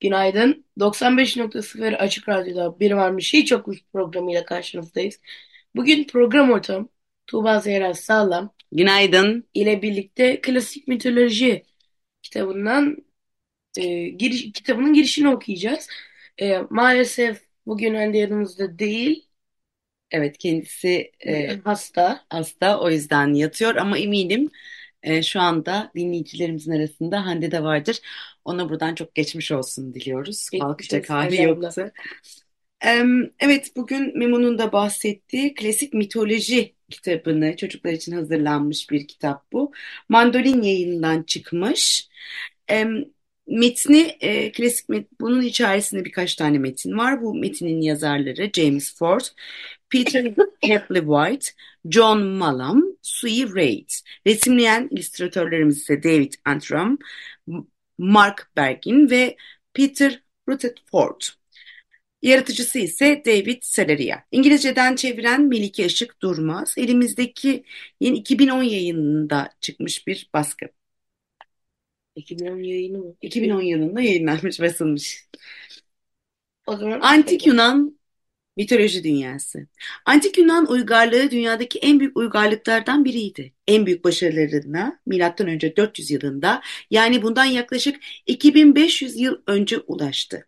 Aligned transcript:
Günaydın. 0.00 0.64
95.0 0.78 1.92
Açık 1.92 2.28
Radyo'da 2.28 2.80
Bir 2.80 2.90
Varmış 2.92 3.32
Hiç 3.32 3.52
Yokmuş 3.52 3.78
programıyla 3.92 4.44
karşınızdayız. 4.44 5.20
Bugün 5.76 6.04
program 6.04 6.50
ortağım 6.50 6.88
Tuğba 7.26 7.60
Zehra 7.60 7.94
Sağlam 7.94 8.54
Günaydın. 8.72 9.48
ile 9.54 9.82
birlikte 9.82 10.40
Klasik 10.40 10.88
Mitoloji 10.88 11.62
kitabından 12.22 12.96
e, 13.78 14.08
giriş, 14.08 14.52
kitabının 14.52 14.92
girişini 14.92 15.28
okuyacağız. 15.28 15.88
E, 16.40 16.58
maalesef 16.70 17.42
bugün 17.66 17.94
yanımızda 17.94 18.78
değil, 18.78 19.26
Evet 20.10 20.38
kendisi 20.38 21.12
e, 21.26 21.56
hasta. 21.64 22.24
hasta 22.30 22.80
o 22.80 22.90
yüzden 22.90 23.34
yatıyor 23.34 23.76
ama 23.76 23.98
eminim 23.98 24.50
e, 25.02 25.22
şu 25.22 25.40
anda 25.40 25.92
dinleyicilerimizin 25.96 26.72
arasında 26.72 27.26
Hande 27.26 27.50
de 27.52 27.62
vardır. 27.62 28.00
Ona 28.44 28.68
buradan 28.70 28.94
çok 28.94 29.14
geçmiş 29.14 29.52
olsun 29.52 29.94
diliyoruz. 29.94 30.50
Kalkacak 30.50 31.10
hali. 31.10 31.56
Em, 32.80 33.30
Evet 33.38 33.76
bugün 33.76 34.18
Memo'nun 34.18 34.58
da 34.58 34.72
bahsettiği 34.72 35.54
klasik 35.54 35.94
mitoloji 35.94 36.74
kitabını 36.90 37.56
çocuklar 37.56 37.92
için 37.92 38.12
hazırlanmış 38.12 38.90
bir 38.90 39.08
kitap 39.08 39.52
bu. 39.52 39.72
Mandolin 40.08 40.62
yayınından 40.62 41.22
çıkmış. 41.22 42.08
Metni 43.50 44.16
e, 44.20 44.52
klasik 44.52 44.88
met 44.88 45.20
bunun 45.20 45.42
hikayesinde 45.42 46.04
birkaç 46.04 46.34
tane 46.34 46.58
metin 46.58 46.98
var. 46.98 47.22
Bu 47.22 47.34
metinin 47.34 47.80
yazarları 47.80 48.50
James 48.52 48.94
Ford, 48.94 49.20
Peter 49.90 50.24
Applewhite, 50.76 51.46
John 51.90 52.22
Mallam, 52.22 52.84
Sue 53.02 53.54
Reid. 53.54 53.90
Resimleyen 54.26 54.88
illüstratörlerimiz 54.90 55.78
ise 55.78 56.02
David 56.02 56.32
Antrim, 56.44 56.98
Mark 57.98 58.50
Bergin 58.56 59.10
ve 59.10 59.36
Peter 59.74 60.22
Rutherford. 60.48 61.20
Yaratıcısı 62.22 62.78
ise 62.78 63.22
David 63.26 63.58
Saleria. 63.62 64.18
İngilizceden 64.30 64.96
çeviren 64.96 65.42
Melike 65.48 65.84
Işık 65.84 66.22
Durmaz. 66.22 66.74
Elimizdeki 66.78 67.64
yeni 68.00 68.18
2010 68.18 68.62
yayınında 68.62 69.50
çıkmış 69.60 70.06
bir 70.06 70.30
baskı. 70.34 70.66
2010 72.20 72.58
yayını 72.58 72.98
mı? 72.98 73.14
2010 73.22 73.60
yılında 73.62 74.00
yayınlanmış, 74.00 74.60
basılmış. 74.60 75.26
O 76.66 76.76
zaman 76.76 77.00
Antik 77.00 77.46
Yunan 77.46 77.98
mitoloji 78.56 79.04
dünyası. 79.04 79.66
Antik 80.06 80.38
Yunan 80.38 80.70
uygarlığı 80.70 81.30
dünyadaki 81.30 81.78
en 81.78 82.00
büyük 82.00 82.16
uygarlıklardan 82.16 83.04
biriydi. 83.04 83.52
En 83.66 83.86
büyük 83.86 84.04
başarılarına 84.04 85.00
milattan 85.06 85.48
önce 85.48 85.76
400 85.76 86.10
yılında 86.10 86.62
yani 86.90 87.22
bundan 87.22 87.44
yaklaşık 87.44 87.96
2500 88.26 89.20
yıl 89.20 89.36
önce 89.46 89.78
ulaştı. 89.78 90.46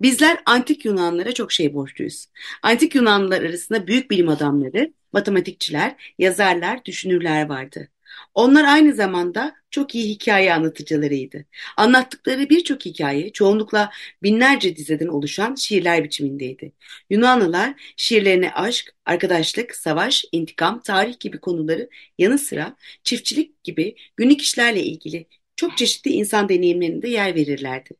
Bizler 0.00 0.38
antik 0.46 0.84
Yunanlara 0.84 1.32
çok 1.32 1.52
şey 1.52 1.74
borçluyuz. 1.74 2.26
Antik 2.62 2.94
Yunanlılar 2.94 3.42
arasında 3.42 3.86
büyük 3.86 4.10
bilim 4.10 4.28
adamları, 4.28 4.92
matematikçiler, 5.12 6.14
yazarlar, 6.18 6.84
düşünürler 6.84 7.48
vardı. 7.48 7.88
Onlar 8.34 8.64
aynı 8.64 8.94
zamanda 8.94 9.54
çok 9.70 9.94
iyi 9.94 10.08
hikaye 10.08 10.54
anlatıcılarıydı. 10.54 11.44
Anlattıkları 11.76 12.50
birçok 12.50 12.84
hikaye 12.84 13.32
çoğunlukla 13.32 13.90
binlerce 14.22 14.76
dizeden 14.76 15.06
oluşan 15.06 15.54
şiirler 15.54 16.04
biçimindeydi. 16.04 16.72
Yunanlılar 17.10 17.94
şiirlerine 17.96 18.52
aşk, 18.52 18.94
arkadaşlık, 19.06 19.76
savaş, 19.76 20.24
intikam, 20.32 20.82
tarih 20.82 21.20
gibi 21.20 21.38
konuları 21.40 21.88
yanı 22.18 22.38
sıra 22.38 22.76
çiftçilik 23.04 23.64
gibi 23.64 23.96
günlük 24.16 24.42
işlerle 24.42 24.82
ilgili 24.82 25.26
çok 25.56 25.76
çeşitli 25.76 26.10
insan 26.10 26.48
deneyimlerine 26.48 27.02
de 27.02 27.08
yer 27.08 27.34
verirlerdi. 27.34 27.90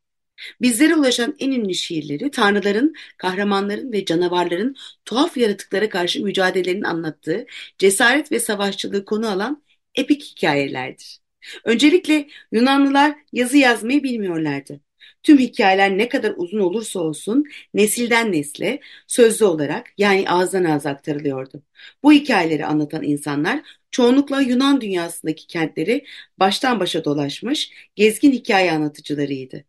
Bizlere 0.61 0.95
ulaşan 0.95 1.37
en 1.39 1.51
ünlü 1.51 1.75
şiirleri 1.75 2.31
tanrıların, 2.31 2.95
kahramanların 3.17 3.93
ve 3.93 4.05
canavarların 4.05 4.77
tuhaf 5.05 5.37
yaratıklara 5.37 5.89
karşı 5.89 6.25
mücadelelerini 6.25 6.89
anlattığı 6.89 7.47
cesaret 7.79 8.33
ve 8.33 8.41
savaşçılığı 8.41 9.05
konu 9.05 9.29
alan 9.31 9.63
epik 9.95 10.23
hikayelerdir. 10.23 11.19
Öncelikle 11.65 12.29
Yunanlılar 12.53 13.15
yazı 13.33 13.57
yazmayı 13.57 14.03
bilmiyorlardı. 14.03 14.81
Tüm 15.23 15.39
hikayeler 15.39 15.99
ne 15.99 16.09
kadar 16.09 16.35
uzun 16.37 16.59
olursa 16.59 17.01
olsun 17.01 17.45
nesilden 17.75 18.33
nesle 18.33 18.81
sözlü 19.07 19.45
olarak 19.45 19.87
yani 19.99 20.31
ağızdan 20.31 20.65
ağza 20.65 20.91
aktarılıyordu. 20.91 21.63
Bu 22.03 22.13
hikayeleri 22.13 22.67
anlatan 22.67 23.03
insanlar 23.03 23.61
çoğunlukla 23.91 24.41
Yunan 24.41 24.81
dünyasındaki 24.81 25.47
kentleri 25.47 26.05
baştan 26.39 26.81
başa 26.81 27.05
dolaşmış 27.05 27.71
gezgin 27.95 28.33
hikaye 28.33 28.73
anlatıcılarıydı. 28.73 29.65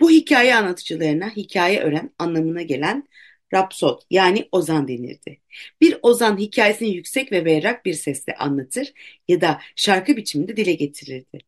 Bu 0.00 0.10
hikaye 0.10 0.56
anlatıcılarına 0.56 1.30
hikaye 1.36 1.80
öğren 1.80 2.10
anlamına 2.18 2.62
gelen 2.62 3.08
rapsod 3.54 4.02
yani 4.10 4.48
ozan 4.52 4.88
denirdi. 4.88 5.40
Bir 5.80 5.98
ozan 6.02 6.38
hikayesini 6.38 6.94
yüksek 6.94 7.32
ve 7.32 7.44
berrak 7.44 7.84
bir 7.84 7.94
sesle 7.94 8.34
anlatır 8.34 8.92
ya 9.28 9.40
da 9.40 9.60
şarkı 9.76 10.16
biçiminde 10.16 10.56
dile 10.56 10.72
getirirdi. 10.72 11.38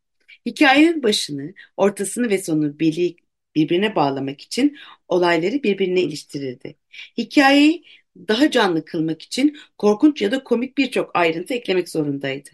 Hikayenin 0.47 1.03
başını, 1.03 1.55
ortasını 1.77 2.31
ve 2.31 2.39
sonunu 2.39 2.79
birliği- 2.79 3.17
birbirine 3.55 3.95
bağlamak 3.97 4.41
için 4.41 4.77
olayları 5.09 5.63
birbirine 5.63 6.01
iliştirirdi. 6.03 6.77
Hikayeyi 7.19 7.85
daha 8.29 8.51
canlı 8.51 8.85
kılmak 8.85 9.23
için 9.23 9.59
korkunç 9.79 10.23
ya 10.23 10.31
da 10.33 10.45
komik 10.45 10.79
birçok 10.79 11.11
ayrıntı 11.17 11.55
eklemek 11.55 11.89
zorundaydı. 11.89 12.51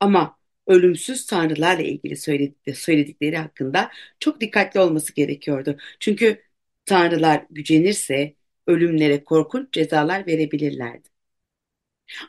Ama 0.00 0.38
ölümsüz 0.66 1.26
tanrılarla 1.26 1.82
ilgili 1.82 2.16
söyledi- 2.16 2.74
söyledikleri 2.74 3.36
hakkında 3.36 3.90
çok 4.20 4.40
dikkatli 4.40 4.80
olması 4.80 5.14
gerekiyordu. 5.14 5.76
Çünkü 6.00 6.42
tanrılar 6.84 7.46
gücenirse 7.50 8.34
ölümlere 8.70 9.24
korkunç 9.24 9.72
cezalar 9.72 10.26
verebilirlerdi. 10.26 11.08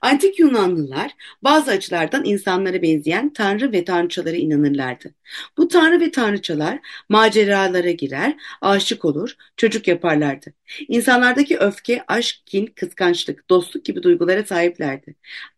Antik 0.02 0.40
Yunanlılar 0.40 1.12
bazı 1.44 1.72
açılardan 1.72 2.26
insanlara 2.26 2.82
benzeyen 2.82 3.34
tanrı 3.34 3.72
ve 3.72 3.86
tanrıçalara 3.86 4.36
inanırlardı. 4.36 5.16
Bu 5.58 5.68
tanrı 5.68 6.00
ve 6.00 6.12
tanrıçalar 6.12 6.80
maceralara 7.10 7.92
girer, 7.92 8.36
aşık 8.62 9.06
olur, 9.06 9.36
çocuk 9.58 9.88
yaparlardı. 9.88 10.54
İnsanlardaki 10.88 11.58
öfke, 11.58 12.04
aşk, 12.08 12.36
kin, 12.46 12.66
kıskançlık, 12.66 13.50
dostluk 13.50 13.86
gibi 13.86 14.04
duygulara 14.04 14.44
sahiplerdi. 14.44 15.16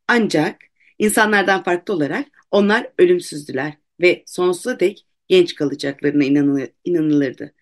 Ancak 0.08 0.62
insanlardan 1.00 1.64
farklı 1.64 1.94
olarak 1.94 2.28
onlar 2.52 2.88
ölümsüzdüler 2.98 3.74
ve 4.02 4.24
sonsuza 4.28 4.80
dek 4.80 5.06
genç 5.28 5.56
kalacaklarına 5.56 6.24
inanılır, 6.24 6.70
inanılırdı. 6.86 7.54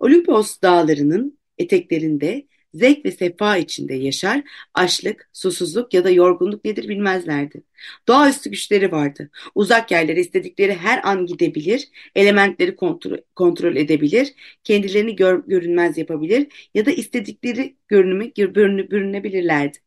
Olimpos 0.00 0.62
dağlarının 0.62 1.38
eteklerinde 1.58 2.46
zevk 2.74 3.04
ve 3.04 3.12
sefa 3.12 3.56
içinde 3.56 3.94
yaşar, 3.94 4.42
açlık, 4.74 5.30
susuzluk 5.32 5.94
ya 5.94 6.04
da 6.04 6.10
yorgunluk 6.10 6.64
nedir 6.64 6.88
bilmezlerdi. 6.88 7.62
Doğaüstü 8.08 8.50
güçleri 8.50 8.92
vardı. 8.92 9.30
Uzak 9.54 9.90
yerlere 9.90 10.20
istedikleri 10.20 10.74
her 10.74 11.08
an 11.08 11.26
gidebilir, 11.26 11.88
elementleri 12.14 12.76
kontrol, 12.76 13.16
kontrol 13.36 13.76
edebilir, 13.76 14.34
kendilerini 14.64 15.16
gör, 15.16 15.42
görünmez 15.46 15.98
yapabilir 15.98 16.46
ya 16.74 16.86
da 16.86 16.90
istedikleri 16.90 17.76
görünüme 17.88 18.32
bürüne, 18.36 18.90
bürünebilirlerdi. 18.90 19.78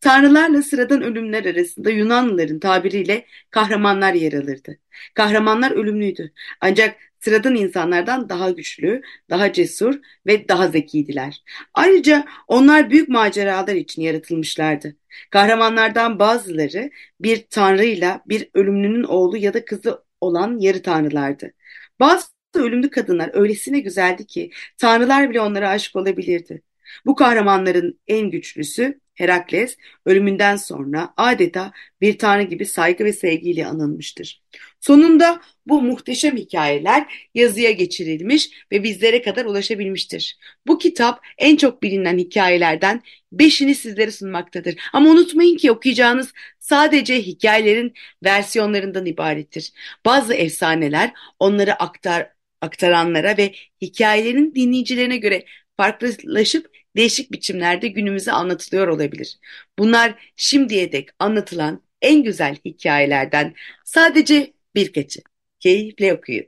Tanrılarla 0.00 0.62
sıradan 0.62 1.02
ölümler 1.02 1.44
arasında 1.44 1.90
Yunanlıların 1.90 2.58
tabiriyle 2.58 3.26
kahramanlar 3.50 4.14
yer 4.14 4.32
alırdı. 4.32 4.78
Kahramanlar 5.14 5.70
ölümlüydü. 5.70 6.32
Ancak 6.60 6.96
sıradan 7.24 7.54
insanlardan 7.54 8.28
daha 8.28 8.50
güçlü, 8.50 9.02
daha 9.30 9.52
cesur 9.52 10.00
ve 10.26 10.48
daha 10.48 10.68
zekiydiler. 10.68 11.42
Ayrıca 11.74 12.24
onlar 12.48 12.90
büyük 12.90 13.08
maceralar 13.08 13.74
için 13.74 14.02
yaratılmışlardı. 14.02 14.96
Kahramanlardan 15.30 16.18
bazıları 16.18 16.90
bir 17.20 17.46
tanrıyla 17.50 18.22
bir 18.26 18.48
ölümlünün 18.54 19.04
oğlu 19.04 19.36
ya 19.36 19.54
da 19.54 19.64
kızı 19.64 20.04
olan 20.20 20.58
yarı 20.58 20.82
tanrılardı. 20.82 21.52
Bazı 22.00 22.26
ölümlü 22.54 22.90
kadınlar 22.90 23.30
öylesine 23.34 23.80
güzeldi 23.80 24.26
ki 24.26 24.50
tanrılar 24.78 25.30
bile 25.30 25.40
onlara 25.40 25.68
aşık 25.70 25.96
olabilirdi. 25.96 26.62
Bu 27.06 27.14
kahramanların 27.14 28.00
en 28.06 28.30
güçlüsü 28.30 29.00
Herakles 29.14 29.76
ölümünden 30.06 30.56
sonra 30.56 31.14
adeta 31.16 31.72
bir 32.00 32.18
tanrı 32.18 32.42
gibi 32.42 32.66
saygı 32.66 33.04
ve 33.04 33.12
sevgiyle 33.12 33.66
anılmıştır. 33.66 34.42
Sonunda 34.80 35.40
bu 35.66 35.82
muhteşem 35.82 36.36
hikayeler 36.36 37.28
yazıya 37.34 37.70
geçirilmiş 37.70 38.50
ve 38.72 38.82
bizlere 38.82 39.22
kadar 39.22 39.44
ulaşabilmiştir. 39.44 40.38
Bu 40.66 40.78
kitap 40.78 41.20
en 41.38 41.56
çok 41.56 41.82
bilinen 41.82 42.18
hikayelerden 42.18 43.02
beşini 43.32 43.74
sizlere 43.74 44.10
sunmaktadır. 44.10 44.74
Ama 44.92 45.10
unutmayın 45.10 45.56
ki 45.56 45.70
okuyacağınız 45.72 46.32
sadece 46.58 47.22
hikayelerin 47.22 47.94
versiyonlarından 48.24 49.06
ibarettir. 49.06 49.72
Bazı 50.04 50.34
efsaneler 50.34 51.12
onları 51.38 51.74
aktar, 51.74 52.30
aktaranlara 52.60 53.36
ve 53.36 53.54
hikayelerin 53.82 54.54
dinleyicilerine 54.54 55.16
göre 55.16 55.44
farklılaşıp 55.76 56.83
değişik 56.96 57.32
biçimlerde 57.32 57.88
günümüze 57.88 58.32
anlatılıyor 58.32 58.88
olabilir. 58.88 59.38
Bunlar 59.78 60.32
şimdiye 60.36 60.92
dek 60.92 61.08
anlatılan 61.18 61.82
en 62.02 62.22
güzel 62.22 62.56
hikayelerden 62.64 63.54
sadece 63.84 64.52
birkaçı. 64.74 65.20
Keyifle 65.60 66.14
okuyun. 66.14 66.46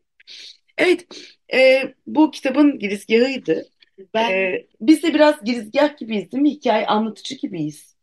Evet, 0.78 1.06
e, 1.54 1.82
bu 2.06 2.30
kitabın 2.30 2.78
girizgahıydı. 2.78 3.68
Ben 4.14 4.42
E, 4.52 4.66
biz 4.80 5.02
de 5.02 5.14
biraz 5.14 5.44
girizgah 5.44 5.96
gibiyiz 5.98 6.32
değil 6.32 6.42
mi? 6.42 6.50
Hikaye 6.50 6.86
anlatıcı 6.86 7.34
gibiyiz. 7.34 7.96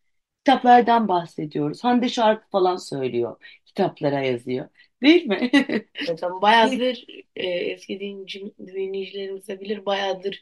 Kitaplardan 0.45 1.07
bahsediyoruz. 1.07 1.83
Hande 1.83 2.09
şarkı 2.09 2.49
falan 2.49 2.75
söylüyor. 2.75 3.59
Kitaplara 3.65 4.21
yazıyor. 4.23 4.69
Değil 5.03 5.25
mi? 5.25 5.51
zaten 6.07 6.41
bayağıdır 6.41 7.05
e, 7.35 7.47
eski 7.47 7.93
dinleyici- 7.99 8.53
dinleyicilerimiz 8.67 9.47
de 9.47 9.59
bilir 9.61 9.85
bayağıdır 9.85 10.41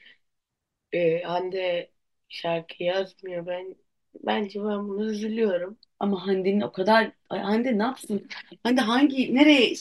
e, 0.93 1.21
Hande 1.23 1.91
şarkı 2.29 2.83
yazmıyor. 2.83 3.45
Ben 3.45 3.75
bence 4.23 4.59
ben 4.59 4.87
bunu 4.89 5.11
üzülüyorum. 5.11 5.77
Ama 5.99 6.27
Hande'nin 6.27 6.61
o 6.61 6.71
kadar... 6.71 7.11
Ay, 7.29 7.39
Hande 7.39 7.77
ne 7.77 7.83
yapsın? 7.83 8.27
Hande 8.63 8.81
hangi... 8.81 9.35
Nereye... 9.35 9.73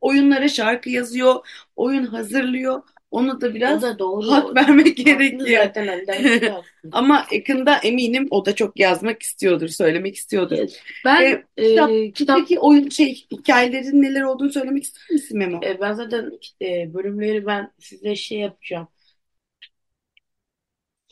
Oyunlara 0.00 0.48
şarkı 0.48 0.90
yazıyor. 0.90 1.46
Oyun 1.76 2.04
hazırlıyor. 2.06 2.82
Onu 3.10 3.40
da 3.40 3.54
O 3.54 3.54
biraz 3.54 3.82
da 3.82 3.98
doğru. 3.98 4.30
hak 4.30 4.56
vermek 4.56 4.98
Haklı 4.98 5.04
gerekiyor. 5.04 5.62
zaten 5.64 5.86
Hande 5.88 6.12
haklı. 6.12 6.64
Ama 6.92 7.26
yakında 7.32 7.76
eminim 7.78 8.26
o 8.30 8.44
da 8.46 8.54
çok 8.54 8.80
yazmak 8.80 9.22
istiyordur, 9.22 9.68
söylemek 9.68 10.16
istiyordur. 10.16 10.68
Ben 11.04 11.22
E, 11.56 11.62
e, 11.62 11.64
kitap, 11.64 11.90
kitap 12.14 12.36
Peki 12.36 12.58
oyun 12.60 12.88
şey 12.88 13.14
hikayelerin 13.30 14.02
neler 14.02 14.22
olduğunu 14.22 14.52
söylemek 14.52 14.82
ister 14.82 15.02
misin 15.10 15.38
Memo? 15.38 15.60
e, 15.62 15.80
ben 15.80 15.92
zaten 15.92 16.32
e, 16.62 16.94
bölümleri 16.94 17.46
ben 17.46 17.72
size 17.78 18.16
şey 18.16 18.38
yapacağım. 18.38 18.88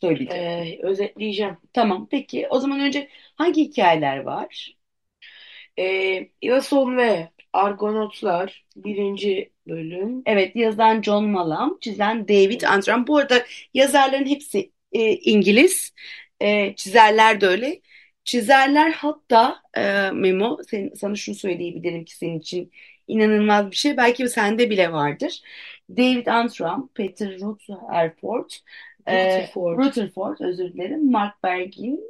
Söyleyeceğim. 0.01 0.45
E, 0.45 0.79
özetleyeceğim. 0.83 1.57
Tamam. 1.73 2.09
Peki 2.11 2.47
o 2.51 2.61
zaman 2.61 2.81
önce 2.81 3.09
hangi 3.37 3.63
hikayeler 3.65 4.19
var? 4.19 4.77
E, 5.79 5.85
Iason 6.43 6.97
ve 6.97 7.29
Argonotlar 7.53 8.67
birinci 8.77 9.53
bölüm. 9.69 10.23
Evet, 10.27 10.57
yazan 10.57 11.03
John 11.03 11.25
Mallam, 11.29 11.79
çizen 11.81 12.29
David 12.29 12.63
Andram. 12.63 13.07
Bu 13.07 13.17
arada 13.19 13.45
yazarların 13.75 14.27
hepsi 14.27 14.73
e, 14.93 15.13
İngiliz, 15.17 15.95
E, 16.41 16.75
çizerler 16.77 17.41
de 17.41 17.47
öyle. 17.47 17.81
Çizerler 18.25 18.93
hatta 18.93 19.63
e, 19.77 20.11
Memo, 20.11 20.59
sen, 20.71 20.91
sana 20.97 21.15
şunu 21.17 21.35
söyleyebilirim 21.35 22.05
ki 22.05 22.17
senin 22.17 22.39
için 22.39 22.73
inanılmaz 23.09 23.71
bir 23.71 23.77
şey. 23.77 23.97
Belki 23.97 24.29
sende 24.29 24.71
bile 24.71 24.93
vardır. 24.93 25.43
David 25.91 26.27
Andram, 26.27 26.89
Peter 26.95 27.39
Rutherford, 29.09 29.79
e, 29.79 29.85
Rutherford. 29.85 30.41
Özür 30.41 30.73
dilerim, 30.73 31.11
Mark 31.11 31.43
Bergin, 31.43 32.01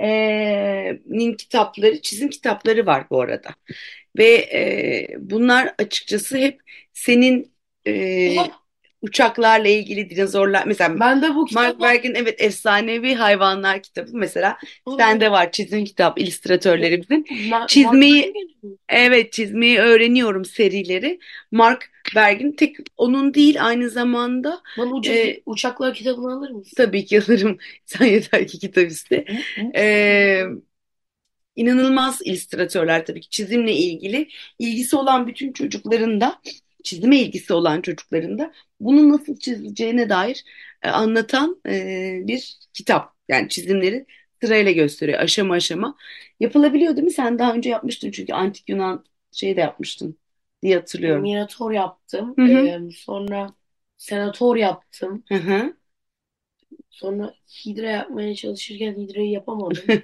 e, 0.00 1.36
kitapları, 1.38 2.02
çizim 2.02 2.30
kitapları 2.30 2.86
var 2.86 3.06
bu 3.10 3.20
arada. 3.20 3.50
Ve 4.18 4.34
e, 4.34 5.06
bunlar 5.18 5.74
açıkçası 5.78 6.36
hep 6.36 6.60
senin 6.92 7.52
e, 7.86 8.36
uçaklarla 9.02 9.68
ilgili 9.68 10.10
dinozorlar 10.10 10.66
mesela 10.66 11.00
Ben 11.00 11.22
de 11.22 11.34
bu 11.34 11.34
Mark 11.34 11.48
kitabı 11.48 11.82
Berg'in 11.82 12.14
evet 12.14 12.40
efsanevi 12.42 13.14
hayvanlar 13.14 13.82
kitabı 13.82 14.10
mesela 14.12 14.58
sende 14.98 15.30
var 15.30 15.52
çizim 15.52 15.84
kitap 15.84 16.20
illüstratörlerimizin. 16.20 17.24
Ma- 17.30 17.66
Çizmeyi- 17.66 18.32
Mark. 18.32 18.78
Evet 18.88 19.32
çizmeyi 19.32 19.78
öğreniyorum 19.78 20.44
serileri. 20.44 21.18
Mark 21.52 21.90
Berg'in 22.14 22.52
tek 22.52 22.76
onun 22.96 23.34
değil 23.34 23.66
aynı 23.66 23.90
zamanda 23.90 24.62
Bana 24.78 24.94
ucuz 24.94 25.12
E, 25.16 25.40
uçaklar 25.46 25.94
kitabını 25.94 26.32
alır 26.32 26.50
mısın? 26.50 26.72
tabii 26.76 27.04
ki 27.04 27.20
alırım 27.20 27.58
sen 27.84 28.04
yeter 28.06 28.46
ki 28.48 28.58
kitap 28.58 28.86
iste. 28.90 29.24
Ee, 29.74 30.42
inanılmaz 31.56 32.18
illüstratörler 32.24 33.06
tabii 33.06 33.20
ki 33.20 33.30
çizimle 33.30 33.72
ilgili 33.72 34.28
ilgisi 34.58 34.96
olan 34.96 35.26
bütün 35.26 35.52
çocukların 35.52 36.20
da 36.20 36.40
çizime 36.88 37.18
ilgisi 37.18 37.52
olan 37.52 37.80
çocukların 37.82 38.38
da 38.38 38.52
bunu 38.80 39.08
nasıl 39.10 39.36
çizileceğine 39.36 40.08
dair 40.08 40.44
e, 40.82 40.88
anlatan 40.88 41.60
e, 41.68 42.20
bir 42.24 42.58
kitap. 42.74 43.14
Yani 43.28 43.48
çizimleri 43.48 44.06
sırayla 44.42 44.72
gösteriyor 44.72 45.18
aşama 45.20 45.54
aşama. 45.54 45.96
Yapılabiliyor 46.40 46.96
değil 46.96 47.04
mi? 47.04 47.10
Sen 47.10 47.38
daha 47.38 47.54
önce 47.54 47.70
yapmıştın 47.70 48.10
çünkü 48.10 48.32
antik 48.32 48.68
Yunan 48.68 49.04
şey 49.32 49.56
de 49.56 49.60
yapmıştın 49.60 50.18
diye 50.62 50.76
hatırlıyorum. 50.76 51.22
Minotaur 51.22 51.72
yaptım. 51.72 52.34
Hı 52.38 52.44
hı. 52.44 52.66
Ee, 52.66 52.90
sonra 52.90 53.54
Senator 53.96 54.56
yaptım. 54.56 55.24
Hı 55.28 55.34
hı. 55.34 55.76
Sonra 56.90 57.34
Hidra 57.66 57.90
yapmaya 57.90 58.34
çalışırken 58.34 58.94
Hidra'yı 58.94 59.30
yapamadım. 59.30 59.82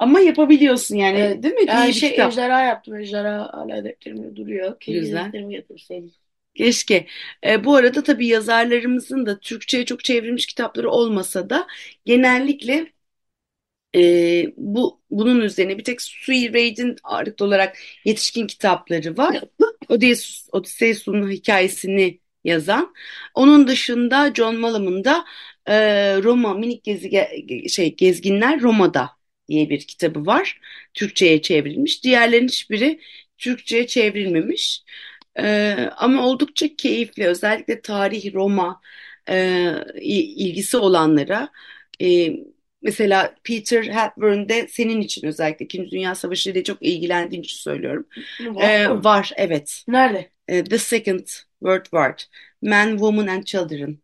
Ama 0.00 0.20
yapabiliyorsun 0.20 0.96
yani 0.96 1.18
Evet. 1.18 1.42
değil 1.42 1.54
mi? 1.54 1.64
Yani 1.68 1.88
bir 1.88 1.92
şey 1.92 2.10
kitap. 2.10 2.32
ejderha 2.32 2.60
yaptım. 2.60 2.94
Ejderha 2.96 3.50
hala 3.52 3.84
defterimde 3.84 4.36
duruyor. 4.36 4.80
Keşke 4.80 5.00
Güzel. 5.00 5.24
defterimi. 5.24 5.64
Keşke. 6.54 7.06
E, 7.46 7.64
bu 7.64 7.76
arada 7.76 8.02
tabii 8.02 8.26
yazarlarımızın 8.26 9.26
da 9.26 9.38
Türkçe'ye 9.40 9.84
çok 9.84 10.04
çevrilmiş 10.04 10.46
kitapları 10.46 10.90
olmasa 10.90 11.50
da 11.50 11.66
genellikle 12.04 12.92
e, 13.96 14.00
bu 14.56 15.00
bunun 15.10 15.40
üzerine 15.40 15.78
bir 15.78 15.84
tek 15.84 16.02
Sui 16.02 16.52
Reid'in 16.52 16.96
ağırlıklı 17.04 17.44
olarak 17.46 17.76
yetişkin 18.04 18.46
kitapları 18.46 19.16
var. 19.16 19.40
Odysseus, 19.88 20.48
Odysseus'un 20.52 21.30
hikayesini 21.30 22.20
yazan. 22.44 22.94
Onun 23.34 23.68
dışında 23.68 24.32
John 24.34 24.56
Mallam'ın 24.56 25.04
da 25.04 25.24
e, 25.66 25.74
Roma 26.22 26.54
minik 26.54 26.84
gezi 26.84 27.10
şey 27.68 27.96
gezginler 27.96 28.60
Roma'da 28.60 29.19
diye 29.50 29.70
bir 29.70 29.80
kitabı 29.86 30.26
var. 30.26 30.60
Türkçe'ye 30.94 31.42
çevrilmiş. 31.42 32.04
Diğerlerinin 32.04 32.48
hiçbiri 32.48 33.00
Türkçe'ye 33.38 33.86
çevrilmemiş. 33.86 34.84
E, 35.38 35.76
ama 35.96 36.26
oldukça 36.26 36.76
keyifli. 36.76 37.26
Özellikle 37.26 37.80
tarih 37.82 38.34
Roma 38.34 38.80
e, 39.28 39.84
ilgisi 40.00 40.76
olanlara 40.76 41.48
e, 42.02 42.30
Mesela 42.82 43.34
Peter 43.44 43.82
Hepburn'de 43.84 44.68
senin 44.68 45.00
için 45.00 45.26
özellikle 45.26 45.64
İkinci 45.64 45.90
Dünya 45.90 46.14
Savaşı 46.14 46.50
ile 46.50 46.64
çok 46.64 46.82
ilgilendiğin 46.82 47.42
için 47.42 47.56
söylüyorum. 47.56 48.06
Var 48.38 48.70
Ee, 48.70 48.88
mı? 48.88 49.04
var 49.04 49.32
evet. 49.36 49.84
Nerede? 49.88 50.30
Ee, 50.48 50.64
The 50.64 50.78
Second 50.78 51.26
World 51.60 51.84
War. 51.84 52.16
Men, 52.62 52.90
Women 52.90 53.26
and 53.26 53.44
Children 53.44 53.98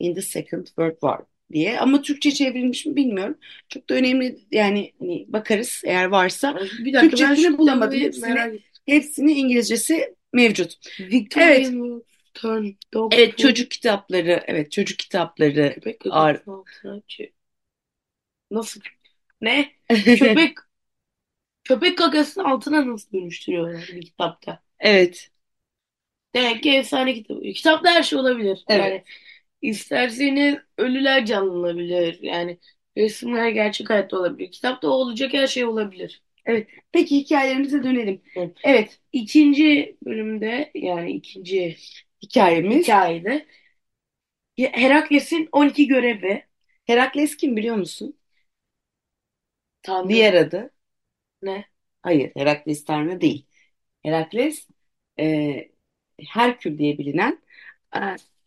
in 0.00 0.14
the 0.14 0.22
Second 0.22 0.66
World 0.66 0.92
War 1.00 1.20
diye. 1.52 1.80
Ama 1.80 2.02
Türkçe 2.02 2.30
çevrilmiş 2.30 2.86
mi 2.86 2.96
bilmiyorum. 2.96 3.38
Çok 3.68 3.90
da 3.90 3.94
önemli 3.94 4.38
yani 4.50 4.92
hani 4.98 5.24
bakarız 5.28 5.82
eğer 5.84 6.04
varsa. 6.04 6.58
Bir 6.78 6.92
dakika 6.92 7.16
Türkçesini 7.16 7.58
bulamadım. 7.58 8.00
Hepsini-. 8.00 8.60
Hepsinin 8.86 9.34
İngilizcesi 9.34 10.14
mevcut. 10.32 11.00
Victorian 11.00 12.02
Turn 12.34 12.66
Dog 12.94 13.14
Evet 13.14 13.30
Food. 13.30 13.38
çocuk 13.38 13.70
kitapları, 13.70 14.44
evet 14.46 14.72
çocuk 14.72 14.98
kitapları. 14.98 15.72
Köpek 15.74 16.02
Ağır. 16.10 16.40
Nasıl? 18.50 18.80
Ne? 19.40 19.72
Köpek 19.88 20.58
köpek 21.64 21.98
gagasının 21.98 22.44
altına 22.44 22.92
nasıl 22.92 23.12
dönüştürüyorlar 23.12 23.90
bir 23.94 24.02
kitapta? 24.02 24.62
Evet. 24.80 25.30
Demek 26.34 26.62
ki 26.62 26.70
efsane 26.70 27.14
kitap. 27.14 27.42
Kitapta 27.42 27.90
her 27.90 28.02
şey 28.02 28.18
olabilir. 28.18 28.64
Evet. 28.68 28.84
Yani 28.84 29.04
isterseniz 29.62 30.56
ölüler 30.78 31.26
canlanabilir. 31.26 32.18
Yani 32.22 32.58
resimler 32.96 33.48
gerçek 33.48 33.90
hayatta 33.90 34.18
olabilir. 34.18 34.50
Kitapta 34.52 34.88
olacak 34.88 35.32
her 35.34 35.46
şey 35.46 35.64
olabilir. 35.64 36.22
Peki 36.92 37.16
hikayelerimize 37.16 37.82
dönelim. 37.82 38.22
Evet. 38.36 38.56
Evet, 38.64 39.00
İkinci 39.12 39.96
bölümde 40.04 40.70
yani 40.74 41.12
ikinci 41.12 41.76
hikayemiz. 42.22 42.82
hikayede 42.82 43.46
Herakles'in 44.58 45.48
12 45.52 45.86
görevi 45.88 46.44
Herakles 46.86 47.36
kim 47.36 47.56
biliyor 47.56 47.76
musun? 47.76 48.16
Tanrı 49.82 50.08
Diğer 50.08 50.34
adı. 50.34 50.70
ne? 51.42 51.64
Hayır, 52.02 52.32
Herakles 52.36 52.84
Tanrı 52.84 53.20
değil. 53.20 53.46
Herakles 54.02 54.68
e, 55.20 55.70
Herkül 56.28 56.78
diye 56.78 56.98
bilinen 56.98 57.42
e, 57.96 58.00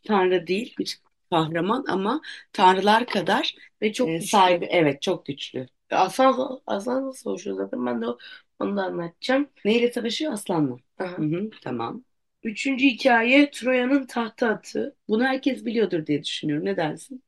Tanrı 0.08 0.48
değil 0.48 0.76
bir 0.80 1.00
kahraman 1.32 1.86
ama 1.88 2.22
tanrılar 2.54 3.06
kadar 3.06 3.56
Ve 3.82 3.94
çok 3.94 4.10
e, 4.10 4.22
sahibi. 4.22 4.66
Evet, 4.66 5.02
çok 5.02 5.26
güçlü. 5.26 5.68
Aslan, 5.92 6.62
Aslan'la 6.68 7.14
savaşıyor 7.14 7.56
zaten. 7.58 7.86
Ben 7.86 8.02
de 8.02 8.06
onu 8.60 8.78
da 8.78 8.84
anlatacağım. 8.84 9.50
Neyle 9.66 9.92
savaşıyor? 9.92 10.34
Aslanla. 10.34 10.78
Aha. 11.00 11.16
Hı 11.18 11.24
hı, 11.26 11.50
tamam. 11.62 12.04
Üçüncü 12.44 12.86
hikaye 12.86 13.52
Troya'nın 13.52 14.06
tahta 14.08 14.48
atı. 14.50 14.96
Bunu 15.08 15.24
herkes 15.24 15.66
biliyordur 15.66 16.06
diye 16.06 16.24
düşünüyorum. 16.24 16.66
Ne 16.66 16.78
dersin? 16.78 17.24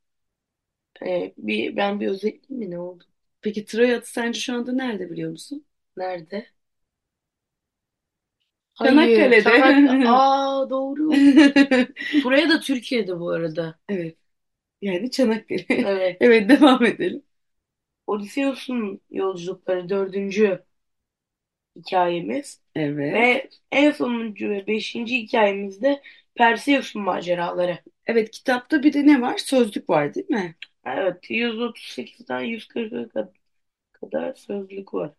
Ee, 1.06 1.34
bir, 1.38 1.76
ben 1.76 2.00
bir 2.00 2.08
özetleyeyim 2.08 2.68
mi 2.68 2.70
ne 2.70 2.78
oldu? 2.78 3.04
Peki 3.40 3.64
Troya 3.64 3.96
atı 3.98 4.10
sence 4.12 4.40
şu 4.40 4.54
anda 4.54 4.72
nerede 4.72 5.10
biliyor 5.10 5.30
musun? 5.30 5.66
Nerede? 5.96 6.46
Çanakkale'de. 8.74 9.42
Çanakkale. 9.42 10.08
Aa 10.08 10.70
doğru. 10.70 11.10
Buraya 12.24 12.48
da 12.48 12.60
Türkiye'de 12.60 13.20
bu 13.20 13.30
arada. 13.30 13.78
Evet. 13.88 14.16
Yani 14.82 15.10
Çanakkale. 15.10 15.66
Evet. 15.82 16.18
Evet, 16.20 16.48
devam 16.48 16.84
edelim. 16.84 17.22
Odysseus'un 18.06 19.00
yolculukları 19.10 19.88
dördüncü 19.88 20.64
hikayemiz. 21.76 22.60
Evet. 22.74 23.12
Ve 23.14 23.50
en 23.72 23.90
sonuncu 23.90 24.50
ve 24.50 24.66
beşinci 24.66 25.18
hikayemizde 25.18 26.02
Perseus'un 26.34 27.02
maceraları. 27.02 27.78
Evet 28.06 28.30
kitapta 28.30 28.82
bir 28.82 28.92
de 28.92 29.06
ne 29.06 29.20
var? 29.20 29.38
Sözlük 29.38 29.90
var 29.90 30.14
değil 30.14 30.30
mi? 30.30 30.56
Evet 30.84 31.30
138'den 31.30 32.40
140'a 32.40 33.28
kadar 33.92 34.34
sözlük 34.34 34.94
var. 34.94 35.12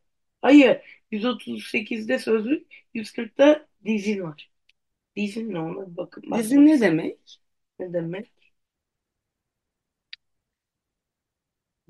Hayır 0.43 0.81
138'de 1.11 2.19
sözlük 2.19 2.67
140'da 2.93 3.67
dizin 3.85 4.21
var. 4.23 4.51
Dizin 5.17 5.53
ne 5.53 5.59
ona 5.59 5.91
bir 5.91 5.97
bakın. 5.97 6.23
Dizin 6.37 6.65
ne 6.65 6.81
demek? 6.81 7.41
Ne 7.79 7.93
demek? 7.93 8.31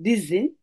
Dizin 0.03 0.59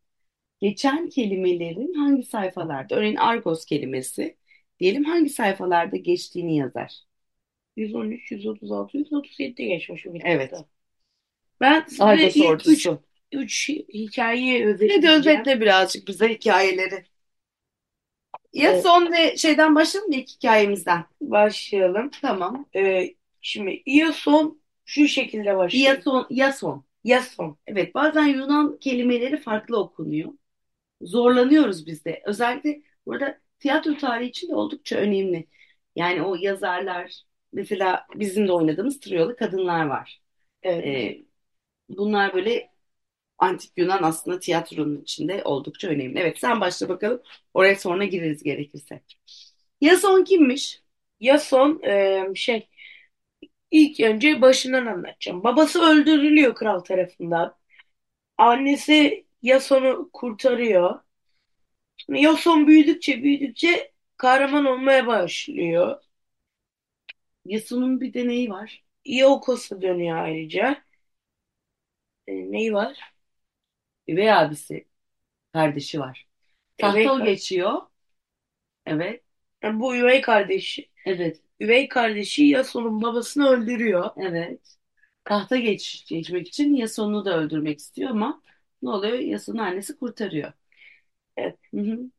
geçen 0.60 1.08
kelimelerin 1.08 1.94
hangi 1.94 2.22
sayfalarda? 2.22 2.96
Örneğin 2.96 3.16
Argos 3.16 3.64
kelimesi 3.64 4.36
diyelim 4.80 5.04
hangi 5.04 5.30
sayfalarda 5.30 5.96
geçtiğini 5.96 6.56
yazar. 6.56 6.92
113, 7.76 8.32
136, 8.32 8.98
137'de 8.98 9.64
geçmiş 9.64 10.06
bu 10.06 10.16
Evet. 10.24 10.50
kitapta. 10.50 10.68
Ben 11.60 11.86
size 11.88 12.04
Argos 12.04 12.36
ilk 12.36 12.68
üç, 12.68 12.86
ordusu. 12.86 13.04
üç 13.32 13.68
hikayeyi 13.68 14.62
Hadi 14.62 14.66
özetleyeceğim. 14.66 15.18
özetle 15.20 15.60
birazcık 15.60 16.08
bize 16.08 16.28
hikayeleri. 16.28 17.04
Ya 18.52 18.72
Evet. 18.72 18.82
son 18.82 19.12
ve 19.12 19.36
şeyden 19.36 19.74
başlayalım 19.74 20.10
mı 20.10 20.16
ilk 20.16 20.28
hikayemizden? 20.30 21.04
Başlayalım. 21.20 22.10
Tamam. 22.22 22.66
Ee, 22.76 23.14
şimdi 23.40 23.82
Iason 23.86 24.60
şu 24.84 25.08
şekilde 25.08 25.56
başlıyor. 25.56 25.96
Yason, 25.96 26.26
Yason. 26.30 26.84
Iason. 27.04 27.58
Evet 27.66 27.94
bazen 27.94 28.26
Yunan 28.26 28.78
kelimeleri 28.78 29.36
farklı 29.36 29.78
okunuyor. 29.80 30.32
Zorlanıyoruz 31.02 31.86
biz 31.86 32.04
de. 32.04 32.22
Özellikle 32.26 32.82
burada 33.06 33.40
tiyatro 33.58 33.96
tarihi 33.98 34.30
için 34.30 34.48
de 34.48 34.54
oldukça 34.56 34.96
önemli. 34.96 35.46
Yani 35.96 36.22
o 36.22 36.34
yazarlar 36.36 37.22
mesela 37.52 38.06
bizim 38.16 38.48
de 38.48 38.52
oynadığımız 38.52 39.00
Triyolu 39.00 39.36
kadınlar 39.36 39.86
var. 39.86 40.22
Evet. 40.62 40.86
Ee, 40.86 41.26
bunlar 41.88 42.34
böyle 42.34 42.69
antik 43.40 43.72
Yunan 43.76 44.02
aslında 44.02 44.40
tiyatronun 44.40 45.02
içinde 45.02 45.42
oldukça 45.44 45.88
önemli. 45.88 46.18
Evet 46.20 46.38
sen 46.38 46.60
başla 46.60 46.88
bakalım. 46.88 47.22
Oraya 47.54 47.76
sonra 47.76 48.04
gireriz 48.04 48.42
gerekirse. 48.42 49.02
Yason 49.80 50.24
kimmiş? 50.24 50.82
Iason 51.20 51.82
e, 51.84 52.24
şey 52.34 52.68
ilk 53.70 54.00
önce 54.00 54.40
başından 54.42 54.86
anlatacağım. 54.86 55.44
Babası 55.44 55.82
öldürülüyor 55.82 56.54
kral 56.54 56.80
tarafından. 56.80 57.56
Annesi 58.38 59.26
Iason'u 59.42 60.10
kurtarıyor. 60.12 61.00
Iason 62.14 62.66
büyüdükçe 62.66 63.22
büyüdükçe 63.22 63.92
kahraman 64.16 64.64
olmaya 64.64 65.06
başlıyor. 65.06 66.00
Yason'un 67.44 68.00
bir 68.00 68.14
deneyi 68.14 68.50
var. 68.50 68.84
Iolkos'a 69.04 69.82
dönüyor 69.82 70.16
ayrıca. 70.18 70.84
E, 72.26 72.32
neyi 72.52 72.72
var? 72.74 73.09
Üvey 74.10 74.32
abisi, 74.32 74.88
kardeşi 75.54 76.00
var. 76.00 76.28
Üvey 76.78 77.12
kar- 77.12 77.22
geçiyor. 77.22 77.82
Evet, 78.86 79.22
Yani 79.62 79.80
bu 79.80 79.96
üvey 79.96 80.20
kardeşi. 80.20 80.88
evet, 81.04 81.42
Üvey 81.60 81.88
kardeşi 81.88 82.44
Yason'un 82.44 83.02
babasını 83.02 83.48
öldürüyor. 83.48 84.10
evet. 84.16 84.78
Tahta 85.24 85.56
geç, 85.56 86.06
geçmek 86.08 86.48
için 86.48 86.74
Yason'u 86.74 87.24
da 87.24 87.36
öldürmek 87.38 87.78
istiyor 87.78 88.10
ama 88.10 88.42
ne 88.82 88.90
oluyor? 88.90 89.18
Yason'un 89.18 89.58
annesi 89.58 89.96
kurtarıyor. 89.98 90.52
Evet. 91.36 91.58
Hı 91.74 91.80
hı. 91.80 92.10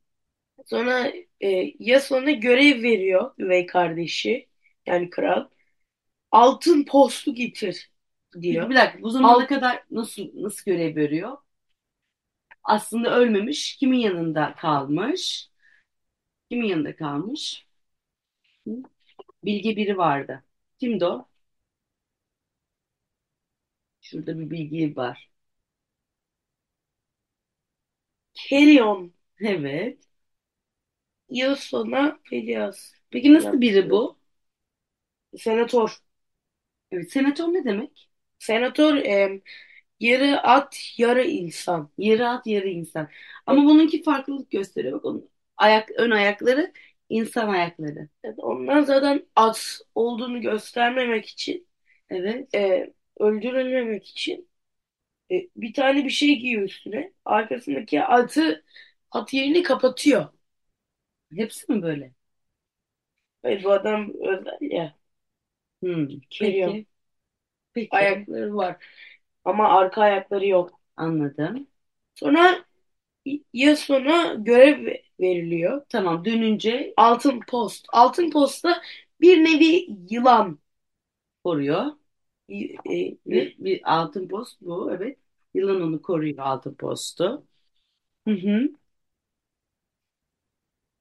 Sonra 0.66 1.12
e, 1.42 1.74
Yason'a 1.80 2.32
görev 2.32 2.84
veriyor 2.84 3.34
üvey 3.38 3.66
kardeşi. 3.66 4.48
Yani 4.86 5.10
kral. 5.10 5.48
Altın 6.32 6.86
postu 6.86 7.36
getir 7.36 7.92
diyor. 8.42 8.70
bir 8.70 8.76
dakika 8.76 9.04
bu 9.04 9.10
zamana 9.10 9.48
Al- 9.48 9.48
kadar 9.48 9.84
nasıl 9.92 10.30
nasıl 10.36 10.72
görev 10.72 10.96
veriyor? 10.96 11.38
Aslında 12.72 13.16
ölmemiş, 13.16 13.76
kimin 13.78 13.98
yanında 14.00 14.56
kalmış? 14.56 15.50
Kimin 16.50 16.68
yanında 16.68 16.96
kalmış? 16.96 17.68
Bilge 19.44 19.76
biri 19.76 19.98
vardı. 19.98 20.44
Kimdi 20.80 21.06
o? 21.06 21.28
Şurada 24.02 24.40
bir 24.40 24.50
bilgi 24.50 24.96
var. 24.96 25.30
Helion 28.50 29.14
Evet. 29.40 29.98
Yason'a 31.30 32.20
Pelias 32.30 32.94
Peki 33.12 33.34
nasıl 33.34 33.62
biri 33.62 33.90
bu? 33.90 34.18
Senatör. 35.38 35.98
Evet, 36.92 37.12
senatör 37.12 37.48
ne 37.48 37.66
demek? 37.66 38.10
Senatör 38.40 38.96
e, 38.96 39.42
yarı 40.02 40.42
at 40.42 40.78
yarı 40.98 41.24
insan. 41.28 41.90
Yarı 41.98 42.30
at, 42.30 42.48
yarı 42.48 42.68
insan. 42.70 43.10
Ama 43.46 43.66
bununki 43.66 44.04
farklılık 44.04 44.52
gösteriyor. 44.52 44.94
Bak 44.94 45.06
onun 45.06 45.30
ayak, 45.58 45.92
ön 45.92 46.12
ayakları 46.12 46.74
insan 47.10 47.50
ayakları. 47.50 48.10
Evet, 48.24 48.36
ondan 48.40 48.82
zaten 48.82 49.28
at 49.36 49.80
olduğunu 49.96 50.42
göstermemek 50.42 51.26
için 51.26 51.68
Evet. 52.10 52.56
e, 52.56 52.94
öldürülmemek 53.20 54.08
için 54.10 54.50
e, 55.32 55.36
bir 55.58 55.74
tane 55.74 56.06
bir 56.06 56.10
şey 56.10 56.36
giyiyor 56.40 56.64
üstüne. 56.64 57.14
Arkasındaki 57.26 58.04
atı 58.04 58.66
at 59.12 59.34
yerini 59.34 59.64
kapatıyor. 59.64 60.28
Hepsi 61.36 61.72
mi 61.72 61.82
böyle? 61.82 62.14
Hayır, 63.42 63.64
bu 63.64 63.72
adam 63.72 64.14
özel 64.14 64.58
ya. 64.62 64.96
Hmm, 65.82 66.08
peki. 66.40 66.88
Peki. 67.74 67.98
Ayakları 67.98 68.56
var. 68.56 68.86
Ama 69.46 69.70
arka 69.70 70.02
ayakları 70.02 70.48
yok. 70.48 70.80
Anladım. 70.98 71.68
Sonra 72.16 72.66
Yason'a 73.54 74.34
görev 74.34 74.88
veriliyor. 75.20 75.86
Tamam 75.90 76.26
dönünce 76.26 76.94
Altın 76.98 77.40
post. 77.48 77.86
Altın 77.94 78.32
postta 78.32 78.82
bir 79.22 79.38
nevi 79.44 79.88
yılan. 80.10 80.60
koruyor. 81.44 81.86
Y- 82.50 82.76
e, 82.86 83.18
ne? 83.26 83.36
Bir, 83.36 83.56
bir 83.60 83.82
altın 83.98 84.28
post 84.28 84.62
bu. 84.62 84.92
Evet. 84.94 85.18
Yılan 85.54 85.82
onu 85.82 86.02
koruyor 86.02 86.38
altın 86.40 86.74
postu. 86.76 87.46
Hı 88.28 88.32
hı. 88.32 88.70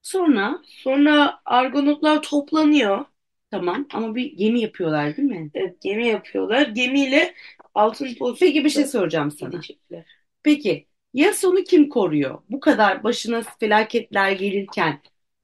Sonra 0.03 0.63
Sonra 0.65 1.41
Argonotlar 1.45 2.23
toplanıyor. 2.23 3.05
tamam 3.51 3.87
ama 3.93 4.15
bir 4.15 4.33
gemi 4.37 4.61
yapıyorlar 4.61 5.17
değil 5.17 5.29
mi? 5.29 5.51
Evet, 5.55 5.81
gemi 5.81 6.07
yapıyorlar. 6.09 6.67
Gemiyle 6.69 7.35
altın 7.75 8.15
posta 8.15 8.47
Peki 8.47 8.65
bir 8.65 8.71
şey 8.71 8.85
soracağım 8.87 9.31
sana. 9.31 9.53
gidecekler. 9.53 10.07
Peki 10.43 10.89
ya 11.15 11.35
sonu 11.35 11.65
kim 11.65 11.89
koruyor? 11.89 12.43
Bu 12.51 12.61
kadar 12.61 13.05
başına 13.05 13.43
felaketler 13.61 14.33
gelirken 14.33 15.03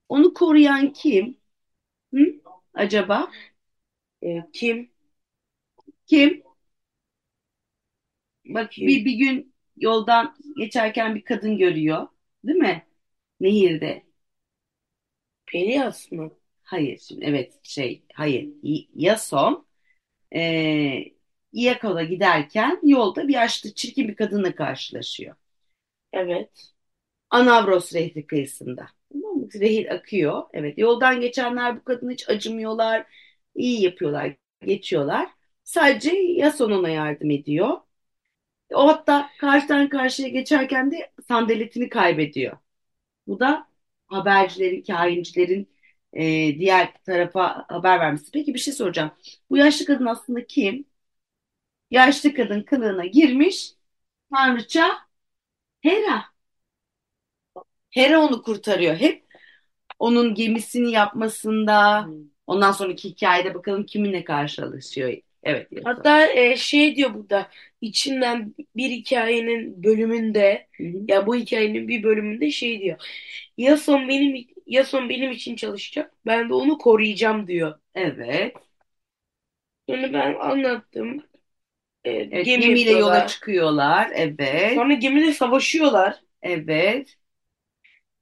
onu 0.09 0.35
koruyan 0.35 0.92
kim? 0.92 1.38
Hı? 2.14 2.21
Acaba 2.75 3.30
E, 4.23 4.42
kim? 4.52 4.90
kim? 6.06 6.42
Bak 8.45 8.71
Kim? 8.71 8.87
bir, 8.87 9.04
bir 9.04 9.12
gün 9.14 9.54
yoldan 9.76 10.37
geçerken 10.56 11.14
bir 11.14 11.25
kadın 11.25 11.59
görüyor, 11.59 12.09
değil 12.45 12.59
mi? 12.59 12.87
Nehirde. 13.40 14.02
Pelias 15.47 16.12
mı? 16.12 16.30
Hayır 16.62 16.99
şimdi 16.99 17.25
evet 17.25 17.61
şey 17.62 18.02
hayır 18.14 18.49
Y- 18.62 18.88
Yason 18.95 19.66
e, 20.37 20.40
İyako'da 21.56 22.02
giderken 22.04 22.80
yolda 22.82 23.28
bir 23.28 23.34
yaşlı 23.34 23.75
çirkin 23.75 24.08
bir 24.08 24.16
kadınla 24.16 24.54
karşılaşıyor. 24.54 25.36
Evet. 26.12 26.50
Anavros 27.30 27.94
Nehri 27.94 28.26
kıyısında. 28.26 28.88
Nehir 29.54 29.94
akıyor. 29.94 30.44
Evet 30.52 30.78
yoldan 30.78 31.20
geçenler 31.20 31.76
bu 31.76 31.84
kadına 31.84 32.12
hiç 32.12 32.28
acımıyorlar. 32.28 33.06
iyi 33.54 33.82
yapıyorlar, 33.82 34.36
geçiyorlar. 34.66 35.28
Sadece 35.64 36.10
Yason 36.16 36.72
ona 36.72 36.88
yardım 36.88 37.30
ediyor. 37.30 37.78
O 38.75 38.88
hatta 38.88 39.30
karşıdan 39.40 39.88
karşıya 39.88 40.28
geçerken 40.28 40.90
de 40.92 41.12
sandaletini 41.28 41.88
kaybediyor. 41.88 42.58
Bu 43.26 43.40
da 43.40 43.68
habercilerin, 44.06 44.82
kahincilerin 44.82 45.70
e, 46.12 46.22
diğer 46.60 46.94
tarafa 47.04 47.66
haber 47.68 48.00
vermesi. 48.00 48.32
Peki 48.32 48.54
bir 48.54 48.58
şey 48.58 48.75
soracağım. 48.75 49.12
Bu 49.50 49.56
yaşlı 49.56 49.86
kadın 49.86 50.06
aslında 50.06 50.46
kim? 50.46 50.86
Yaşlı 51.90 52.35
kadın 52.35 52.62
kılığına 52.62 53.07
girmiş. 53.07 53.73
Tanrıça 54.33 54.99
Hera. 55.83 56.25
Hera 57.90 58.21
onu 58.21 58.43
kurtarıyor. 58.43 58.97
Hep 58.97 59.25
onun 59.99 60.35
gemisini 60.35 60.93
yapmasında. 60.93 62.05
Hmm. 62.07 62.14
Ondan 62.47 62.73
sonraki 62.73 63.09
hikayede 63.11 63.55
bakalım 63.55 63.87
kiminle 63.87 64.25
karşılaşıyor. 64.25 65.14
Evet. 65.43 65.73
Yason. 65.73 65.90
Hatta 65.90 66.26
e, 66.33 66.57
şey 66.57 66.97
diyor 66.97 67.14
burada 67.14 67.50
içinden 67.81 68.55
bir 68.76 68.90
hikayenin 68.90 69.83
bölümünde 69.85 70.69
Hı 70.76 70.85
hı. 70.85 70.88
ya 71.09 71.26
bu 71.26 71.37
hikayenin 71.37 71.88
bir 71.88 72.02
bölümünde 72.02 72.50
şey 72.50 72.81
diyor. 72.81 72.99
Yason 73.59 74.09
benim 74.09 74.47
Yason 74.66 75.09
benim 75.09 75.31
için 75.33 75.57
çalışacak. 75.57 76.12
Ben 76.26 76.49
de 76.49 76.55
onu 76.55 76.78
koruyacağım 76.78 77.47
diyor. 77.47 77.78
Evet. 77.95 78.57
Sonra 79.88 80.12
ben 80.12 80.35
anlattım. 80.35 81.23
E, 82.06 82.25
Evet, 82.30 82.54
gemi 82.54 82.68
gemiyle 82.68 82.92
yola 82.92 83.26
yapıyorlar. 83.26 83.26
çıkıyorlar. 83.26 84.10
Evet. 84.14 84.75
Sonra 84.75 84.94
gemide 84.94 85.32
savaşıyorlar. 85.32 86.20
Evet. 86.42 87.16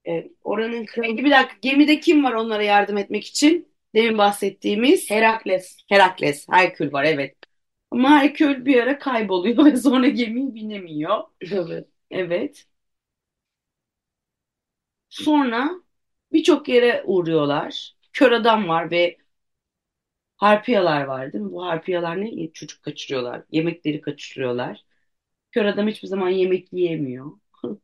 E, 0.08 0.30
oranın 0.44 0.84
kralı 0.86 1.06
Peki 1.06 1.24
bir 1.24 1.30
dakika 1.30 1.56
gemide 1.62 2.00
kim 2.00 2.24
var 2.24 2.32
onlara 2.32 2.62
yardım 2.62 2.96
etmek 2.98 3.24
için? 3.26 3.68
Demin 3.94 4.18
bahsettiğimiz 4.18 5.10
Herakles. 5.10 5.78
Herakles, 5.88 6.46
Herkül 6.50 6.92
var 6.92 7.04
evet. 7.04 7.36
Ama 7.90 8.10
Herkül 8.10 8.66
bir 8.66 8.82
ara 8.82 8.98
kayboluyor 8.98 9.64
ve 9.72 9.76
sonra 9.76 10.08
gemiye 10.08 10.54
binemiyor. 10.54 11.24
Evet. 11.40 11.88
Evet. 12.10 12.66
Sonra 15.08 15.70
birçok 16.32 16.68
yere 16.68 17.02
uğruyorlar. 17.06 17.96
Kör 18.12 18.32
adam 18.32 18.68
var 18.68 18.90
ve 18.90 19.16
harpiyalar 20.44 21.04
var 21.04 21.32
değil 21.32 21.44
mi? 21.44 21.52
Bu 21.52 21.66
harpiyalar 21.66 22.20
ne? 22.20 22.52
Çocuk 22.52 22.82
kaçırıyorlar. 22.82 23.42
Yemekleri 23.52 24.00
kaçırıyorlar. 24.00 24.84
Kör 25.52 25.64
adam 25.66 25.88
hiçbir 25.88 26.08
zaman 26.08 26.28
yemek 26.30 26.72
yiyemiyor. 26.72 27.32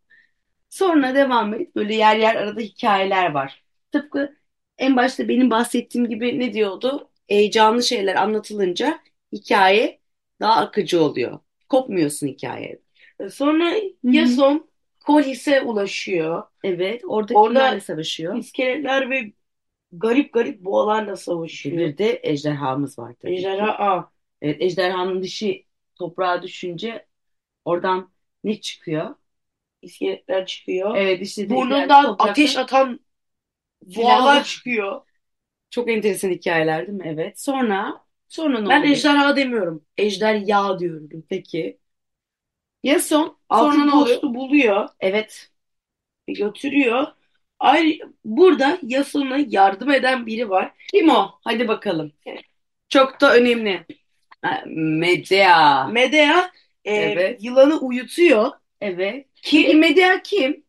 Sonra 0.71 1.15
devam 1.15 1.55
et. 1.55 1.77
Böyle 1.77 1.95
yer 1.95 2.17
yer 2.17 2.37
arada 2.37 2.61
hikayeler 2.61 3.31
var. 3.33 3.65
Tıpkı 3.93 4.37
en 4.79 4.97
başta 4.97 5.29
benim 5.29 5.51
bahsettiğim 5.51 6.09
gibi 6.09 6.39
ne 6.41 6.53
diyordu? 6.55 7.11
Heyecanlı 7.29 7.83
şeyler 7.83 8.17
anlatılınca 8.17 9.01
hikaye 9.33 10.01
daha 10.41 10.57
akıcı 10.61 11.03
oluyor. 11.03 11.39
Kopmuyorsun 11.69 12.27
hikaye. 12.27 12.81
Sonra. 13.31 13.75
Yason 14.03 14.71
Kolis'e 15.01 15.61
ulaşıyor. 15.63 16.43
Evet, 16.65 17.03
orada 17.07 17.35
Orada 17.35 17.43
kimlerle 17.43 17.81
savaşıyor? 17.81 18.35
iskeletler 18.37 19.11
ve 19.11 19.33
garip 19.93 20.33
garip 20.35 20.65
boğalarla 20.65 21.17
savaşıyor. 21.17 21.77
Bir 21.79 21.99
de 21.99 22.21
ejderhamız 22.23 22.99
var 22.99 23.15
tabii 23.23 23.49
ki. 23.49 23.59
Ejderha 23.59 23.71
A. 23.79 24.13
Evet, 24.43 24.63
ejderhanın 24.63 25.23
dişi 25.23 25.67
toprağa 25.95 26.43
düşünce 26.43 27.07
oradan 27.65 28.13
ne 28.45 28.61
çıkıyor? 28.61 29.17
İskeletler 29.83 30.47
çıkıyor. 30.47 31.03
Evet, 31.03 31.23
işte 31.23 31.49
Burnundan 31.49 31.95
toprakta 32.01 32.21
ateş 32.21 32.57
atan 32.59 33.01
boğalar 33.83 34.45
çıkıyor. 34.45 35.03
Çok 35.71 35.91
enteresan 35.91 36.31
hikayeler 36.31 36.87
değil 36.87 36.99
mi? 36.99 37.05
Evet. 37.07 37.41
Sonra 37.41 38.05
sonra 38.29 38.61
ne 38.61 38.69
Ben 38.69 38.83
oluyor? 38.83 38.93
ejderha 38.93 39.37
demiyorum. 39.37 39.85
Ejderha 39.97 40.79
diyorum. 40.79 41.09
Peki. 41.29 41.81
Ya 42.83 43.01
son? 43.01 43.37
Sonra 43.53 43.75
Altın 43.75 43.87
ne 43.87 43.95
oluyor? 43.95 44.23
buluyor 44.23 44.89
Evet. 45.01 45.51
ve 46.29 46.33
götürüyor. 46.33 47.07
Ayrı, 47.61 47.99
burada 48.25 48.79
Yason'a 48.83 49.39
yardım 49.49 49.91
eden 49.91 50.27
biri 50.27 50.51
var. 50.51 50.73
Kim 50.91 51.09
o? 51.09 51.31
Hadi 51.45 51.69
bakalım. 51.69 52.13
Çok 52.89 53.21
da 53.21 53.37
önemli. 53.37 53.87
Medea. 54.67 55.89
Medea 55.89 56.51
e, 56.85 56.95
Evet. 56.95 57.45
yılanı 57.45 57.81
uyutuyor 57.81 58.51
Evet. 58.81 59.27
Peki 59.43 59.65
ki 59.65 59.75
Medea 59.75 60.23
kim? 60.23 60.65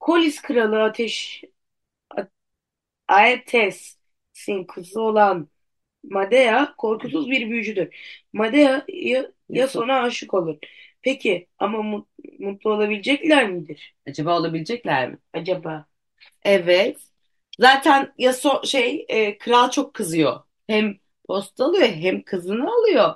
Kolis 0.00 0.42
kralı 0.42 0.82
ateş 0.82 1.44
Aetes'in 3.08 4.64
kızı 4.64 5.00
olan 5.00 5.48
Medea 6.04 6.76
korkusuz 6.76 7.30
bir 7.30 7.50
büyücüdür. 7.50 7.96
Medea 8.32 8.84
ya, 8.88 9.32
Yason'a 9.48 10.02
aşık 10.02 10.34
olur. 10.34 10.58
Peki 11.04 11.48
ama 11.58 11.82
mu- 11.82 12.08
mutlu 12.38 12.70
olabilecekler 12.70 13.50
midir 13.50 13.94
Acaba 14.06 14.38
olabilecekler 14.40 15.10
mi? 15.10 15.18
acaba? 15.32 15.86
Evet. 16.44 16.96
Zaten 17.60 18.14
Yaso 18.18 18.62
şey 18.66 19.06
e, 19.08 19.38
kral 19.38 19.70
çok 19.70 19.94
kızıyor. 19.94 20.40
Hem 20.66 20.96
post 21.28 21.60
alıyor 21.60 21.88
hem 21.88 22.22
kızını 22.22 22.70
alıyor. 22.74 23.14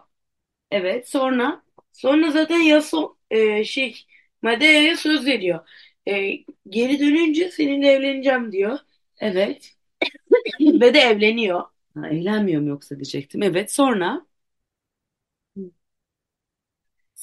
Evet. 0.71 1.09
Sonra 1.09 1.63
Sonra 1.93 2.31
zaten 2.31 2.59
Yason 2.61 3.19
e, 3.31 3.65
şey 3.65 4.05
Medea'ya 4.43 4.97
söz 4.97 5.27
veriyor. 5.27 5.69
E, 6.09 6.31
geri 6.69 7.01
dönünce 7.01 7.51
seninle 7.51 7.89
evleneceğim 7.93 8.53
diyor. 8.53 8.79
evet. 9.19 9.77
Ve 10.61 10.95
de 10.95 10.99
evleniyor. 11.01 11.63
Ha, 11.95 12.09
evlenmiyor 12.09 12.61
mu 12.63 12.69
yoksa 12.69 12.97
diyecektim. 12.97 13.43
Evet. 13.43 13.73
Sonra 13.73 14.27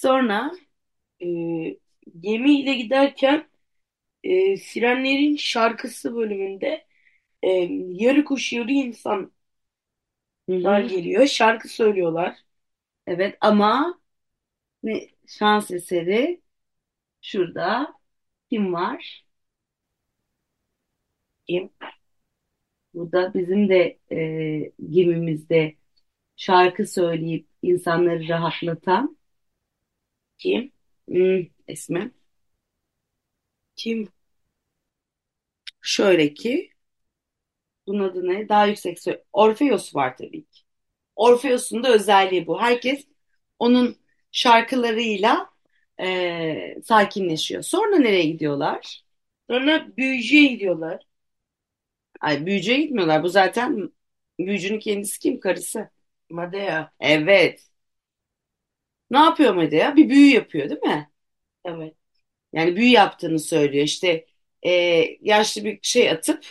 sonra 0.06 0.52
E, 1.24 1.28
gemiyle 2.22 2.76
giderken 2.76 3.50
e, 4.24 4.58
Sirenlerin 4.58 5.38
şarkısı 5.38 6.16
bölümünde 6.16 6.88
e, 7.44 7.50
yarı 7.92 8.26
kuş 8.26 8.54
yarı 8.54 8.72
insanlar 8.74 9.32
Hı 10.50 10.56
hı. 10.56 10.88
geliyor. 10.88 11.28
Şarkı 11.28 11.68
söylüyorlar. 11.70 12.38
Evet 13.08 13.38
ama 13.42 14.02
ne 14.84 15.10
şans 15.28 15.72
eseri 15.72 16.42
şurada 17.22 17.94
kim 18.52 18.74
var? 18.74 19.26
Kim? 21.48 21.70
Burada 22.94 23.34
bizim 23.34 23.70
de 23.70 24.00
e, 24.12 24.72
gemimizde 24.90 25.76
şarkı 26.38 26.88
söyleyip 26.88 27.48
insanları 27.64 28.30
rahatlatan 28.30 29.18
Kim? 30.38 30.72
hmm, 31.08 31.48
ismi. 31.68 32.12
Kim? 33.76 34.08
Şöyle 35.82 36.34
ki 36.34 36.70
bunun 37.88 38.04
adı 38.10 38.28
ne? 38.28 38.50
Daha 38.50 38.66
yüksek 38.66 39.00
söyle. 39.00 39.24
Orfeus 39.34 39.96
var 39.96 40.18
tabii 40.18 40.46
ki. 40.46 40.62
Orfeus'un 41.16 41.84
da 41.84 41.94
özelliği 41.94 42.48
bu. 42.48 42.62
Herkes 42.62 43.08
onun 43.60 43.98
şarkılarıyla 44.32 45.50
e, 46.02 46.76
sakinleşiyor. 46.86 47.64
Sonra 47.64 47.98
nereye 47.98 48.26
gidiyorlar? 48.26 49.04
Sonra 49.50 49.98
büyücüye 49.98 50.48
gidiyorlar. 50.48 51.04
Ay 52.22 52.46
büyücüye 52.46 52.78
gitmiyorlar. 52.82 53.24
Bu 53.24 53.30
zaten 53.30 53.92
büyücünün 54.40 54.80
kendisi 54.80 55.20
kim? 55.20 55.40
Karısı. 55.40 55.90
Medea. 56.32 56.92
Evet. 57.00 57.70
Ne 59.12 59.18
yapıyor 59.18 59.56
Medea? 59.56 59.96
Bir 59.96 60.10
büyü 60.10 60.34
yapıyor 60.34 60.70
değil 60.70 60.82
mi? 60.82 61.12
Evet. 61.66 61.96
Yani 62.54 62.76
büyü 62.76 62.90
yaptığını 62.92 63.40
söylüyor. 63.40 63.86
İşte 63.86 64.28
e, 64.64 64.72
yaşlı 65.22 65.66
bir 65.66 65.80
şey 65.84 66.12
atıp, 66.12 66.46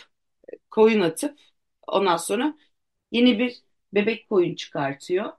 koyun 0.71 1.01
atıp 1.01 1.39
ondan 1.87 2.17
sonra 2.17 2.55
yeni 3.11 3.39
bir 3.39 3.63
bebek 3.93 4.29
koyun 4.29 4.55
çıkartıyor. 4.55 5.33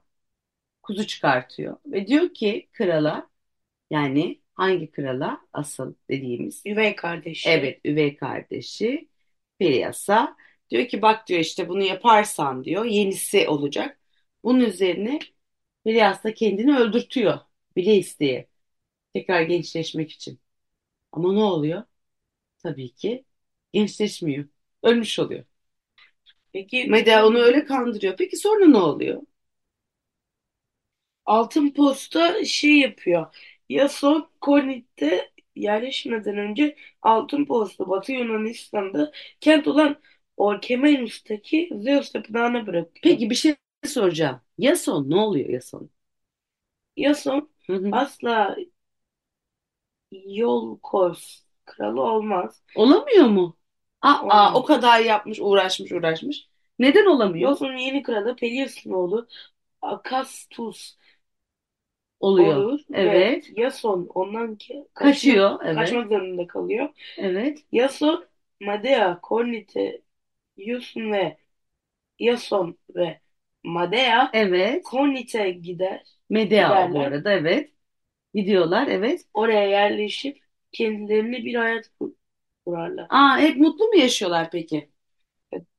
Kuzu 0.83 1.07
çıkartıyor. 1.07 1.77
Ve 1.85 2.07
diyor 2.07 2.33
ki 2.33 2.69
krala 2.73 3.29
yani 3.91 4.41
hangi 4.55 4.91
krala? 4.91 5.41
Asıl 5.53 5.95
dediğimiz. 6.09 6.63
Üvey 6.65 6.95
kardeşi. 6.95 7.49
Evet 7.49 7.81
üvey 7.85 8.15
kardeşi 8.17 9.09
Pelias'a. 9.59 10.37
Diyor 10.69 10.87
ki 10.87 11.01
bak 11.01 11.27
diyor 11.27 11.39
işte 11.39 11.69
bunu 11.69 11.83
yaparsan 11.83 12.63
diyor 12.63 12.85
yenisi 12.85 13.47
olacak. 13.49 13.99
Bunun 14.43 14.59
üzerine 14.59 15.19
Pelias 15.87 16.23
da 16.23 16.33
kendini 16.33 16.77
öldürtüyor. 16.79 17.39
Bile 17.75 17.95
isteye. 17.97 18.47
Tekrar 19.13 19.41
gençleşmek 19.41 20.11
için. 20.11 20.39
Ama 21.11 21.33
ne 21.33 21.43
oluyor? 21.43 21.83
Tabii 22.63 22.95
ki 22.95 23.25
gençleşmiyor. 23.73 24.45
Ölmüş 24.83 25.19
oluyor. 25.19 25.45
Peki 26.53 26.85
Medea 26.89 27.27
onu 27.27 27.37
öyle 27.39 27.65
kandırıyor. 27.65 28.15
Peki 28.17 28.37
sonra 28.37 28.65
ne 28.65 28.77
oluyor? 28.77 29.21
Altın 31.25 31.69
Posta 31.73 32.45
şey 32.45 32.79
yapıyor. 32.79 33.35
Yason 33.69 34.29
Korinth'te 34.41 35.31
yerleşmeden 35.55 36.37
önce 36.37 36.75
Altın 37.01 37.45
Posta 37.45 37.89
Batı 37.89 38.11
Yunanistan'da 38.11 39.11
kent 39.41 39.67
olan 39.67 40.01
Orkemenus'taki 40.37 41.69
Zeus 41.75 42.11
tapınağına 42.11 42.67
bırakıyor. 42.67 42.99
Peki 43.03 43.29
bir 43.29 43.35
şey 43.35 43.55
soracağım. 43.85 44.41
Yason 44.57 45.09
ne 45.09 45.15
oluyor 45.15 45.49
Yason? 45.49 45.89
Yason 46.95 47.49
Hı 47.67 47.73
hı. 47.75 48.01
asla 48.01 48.55
Yolkos 50.11 51.43
kralı 51.65 52.01
olmaz. 52.01 52.63
Olamıyor 52.73 53.25
mu? 53.27 53.57
Aa, 54.01 54.19
Olmaz. 54.19 54.59
o 54.59 54.65
kadar 54.65 54.99
yapmış, 54.99 55.39
uğraşmış, 55.41 55.91
uğraşmış. 55.91 56.47
Neden 56.79 57.05
olamıyor? 57.05 57.55
Yason'un 57.55 57.77
yeni 57.77 58.03
kralı 58.03 58.35
Pelias'ın 58.35 58.91
oğlu 58.91 59.27
Akastus 59.81 60.97
Oluyor. 62.19 62.65
olur 62.65 62.79
Evet. 62.93 63.03
ve 63.03 63.45
Yason 63.47 64.07
ondan 64.15 64.55
ki 64.55 64.87
Kaçıyor. 64.97 65.59
kaçmak, 65.59 65.61
Evet. 65.65 65.99
kaçmak 65.99 66.07
zorunda 66.09 66.47
kalıyor. 66.47 66.89
Evet. 67.17 67.65
Yason, 67.71 68.25
Medea, 68.61 69.21
Kornite, 69.21 70.01
Yusun 70.57 71.11
ve 71.11 71.37
Yason 72.19 72.77
ve 72.95 73.21
Medea 73.67 74.29
Evet. 74.33 74.83
Kornite 74.83 75.49
gider. 75.51 76.03
Medea 76.29 76.91
bu 76.91 76.93
Giderler. 76.93 77.07
arada. 77.07 77.31
Evet. 77.31 77.71
Gidiyorlar. 78.33 78.87
Evet. 78.87 79.25
Oraya 79.33 79.63
yerleşip 79.69 80.39
kendilerine 80.71 81.37
bir 81.45 81.55
hayat 81.55 81.89
kur- 81.99 82.13
kurarlar. 82.65 83.07
Aa, 83.09 83.39
hep 83.39 83.57
mutlu 83.57 83.85
mu 83.85 83.95
yaşıyorlar 83.97 84.51
peki? 84.51 84.89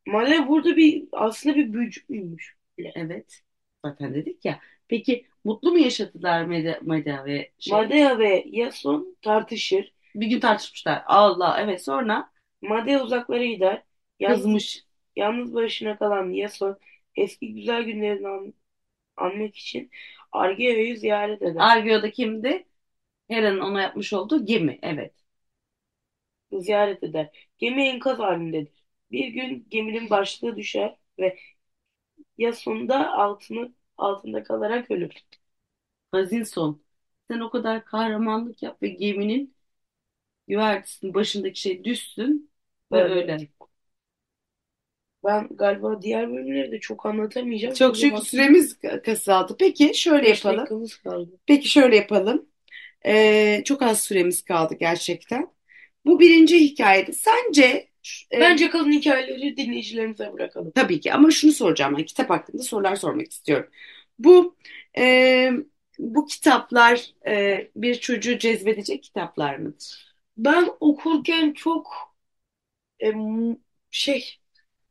Medea 0.07 0.49
burada 0.49 0.77
bir 0.77 1.09
aslında 1.13 1.57
bir 1.57 1.73
büyücüymüş 1.73 2.57
bile. 2.79 2.93
Evet. 2.97 3.41
Zaten 3.85 4.15
dedik 4.15 4.45
ya. 4.45 4.61
Peki 4.89 5.27
mutlu 5.45 5.71
mu 5.73 5.79
yaşadılar 5.79 6.45
Medea 6.83 7.25
ve 7.25 7.51
şey? 7.59 7.79
Medea 7.79 8.19
ve 8.19 8.45
Yason 8.47 9.17
tartışır. 9.23 9.93
Bir 10.15 10.27
gün 10.27 10.41
tartışmışlar. 10.41 11.03
Allah 11.07 11.57
evet 11.61 11.85
sonra 11.85 12.31
Medea 12.63 13.03
uzaklara 13.05 13.45
gider. 13.45 13.83
Yalnız, 14.21 14.39
kızmış. 14.39 14.85
yalnız 15.17 15.55
başına 15.55 15.99
kalan 15.99 16.31
Yason 16.31 16.79
eski 17.23 17.55
güzel 17.55 17.83
günlerini 17.83 18.29
an- 18.29 18.55
anmak 19.17 19.57
için 19.57 19.91
Argeo'yu 20.33 20.97
ziyaret 20.97 21.43
eder. 21.43 21.57
Argio'da 21.59 22.11
kimdi? 22.11 22.67
Hera'nın 23.29 23.61
ona 23.61 23.83
yapmış 23.83 24.13
olduğu 24.13 24.47
gemi. 24.47 24.79
Evet. 24.83 25.15
ziyaret 26.53 27.03
eder. 27.03 27.49
Gemi 27.59 27.83
enkaz 27.89 28.19
halindedir. 28.19 28.85
Bir 29.11 29.29
gün 29.29 29.67
geminin 29.71 30.11
başlığı 30.11 30.57
düşer 30.57 30.97
ve 31.19 31.39
Yason'da 32.39 33.13
altını 33.13 33.75
altında 33.99 34.43
kalarak 34.43 34.91
ölür. 34.91 35.13
Hazin 36.13 36.43
son. 36.43 36.83
Sen 37.29 37.41
o 37.41 37.51
kadar 37.51 37.85
kahramanlık 37.85 38.63
yap 38.63 38.83
ve 38.83 38.89
geminin 38.89 39.55
güvertesinin 40.49 41.15
başındaki 41.15 41.61
şey 41.61 41.85
düşsün 41.85 42.51
ve 42.93 42.99
Evet. 42.99 43.11
öyle. 43.11 43.49
Ben 45.25 45.49
galiba 45.51 46.03
diğer 46.03 46.33
bölümleri 46.33 46.73
de 46.73 46.81
çok 46.81 47.07
anlatamayacağım. 47.07 47.75
Çok 47.75 47.95
Çünkü 47.95 48.01
çünkü 48.01 48.17
bak- 48.17 48.27
süremiz 48.27 48.79
kısaldı. 49.05 49.57
Peki 49.59 49.93
şöyle 49.95 50.23
beş 50.27 50.45
yapalım. 50.45 50.87
kaldı. 51.05 51.31
Peki 51.47 51.69
şöyle 51.69 51.97
yapalım. 51.97 52.47
Ee, 53.07 53.63
çok 53.65 53.83
az 53.83 54.01
süremiz 54.03 54.43
kaldı 54.43 54.75
gerçekten. 54.81 55.49
Bu 56.05 56.21
birinci 56.21 56.61
hikayede. 56.61 57.13
Sence 57.13 57.63
e, 58.33 58.41
Bence 58.41 58.71
kalın 58.71 58.93
hikayeleri 58.93 59.57
dinleyicilerimize 59.57 60.33
bırakalım. 60.33 60.71
tabii 60.75 61.01
ki 61.01 61.13
ama 61.13 61.31
şunu 61.31 61.53
soracağım 61.53 61.95
ben 61.99 62.05
kitap 62.05 62.31
hakkında 62.31 62.63
sorular 62.63 62.97
sormak 62.97 63.33
istiyorum. 63.33 63.71
Bu 64.19 64.57
e, 64.99 65.51
bu 65.99 66.27
kitaplar 66.27 67.07
e, 67.27 67.59
bir 67.77 67.95
çocuğu 67.95 68.39
cezbedecek 68.39 69.03
kitaplar 69.03 69.57
mıdır? 69.57 70.15
Ben 70.37 70.69
okurken 70.81 71.53
çok 71.53 71.93
em, 73.01 73.57
şey 73.91 74.25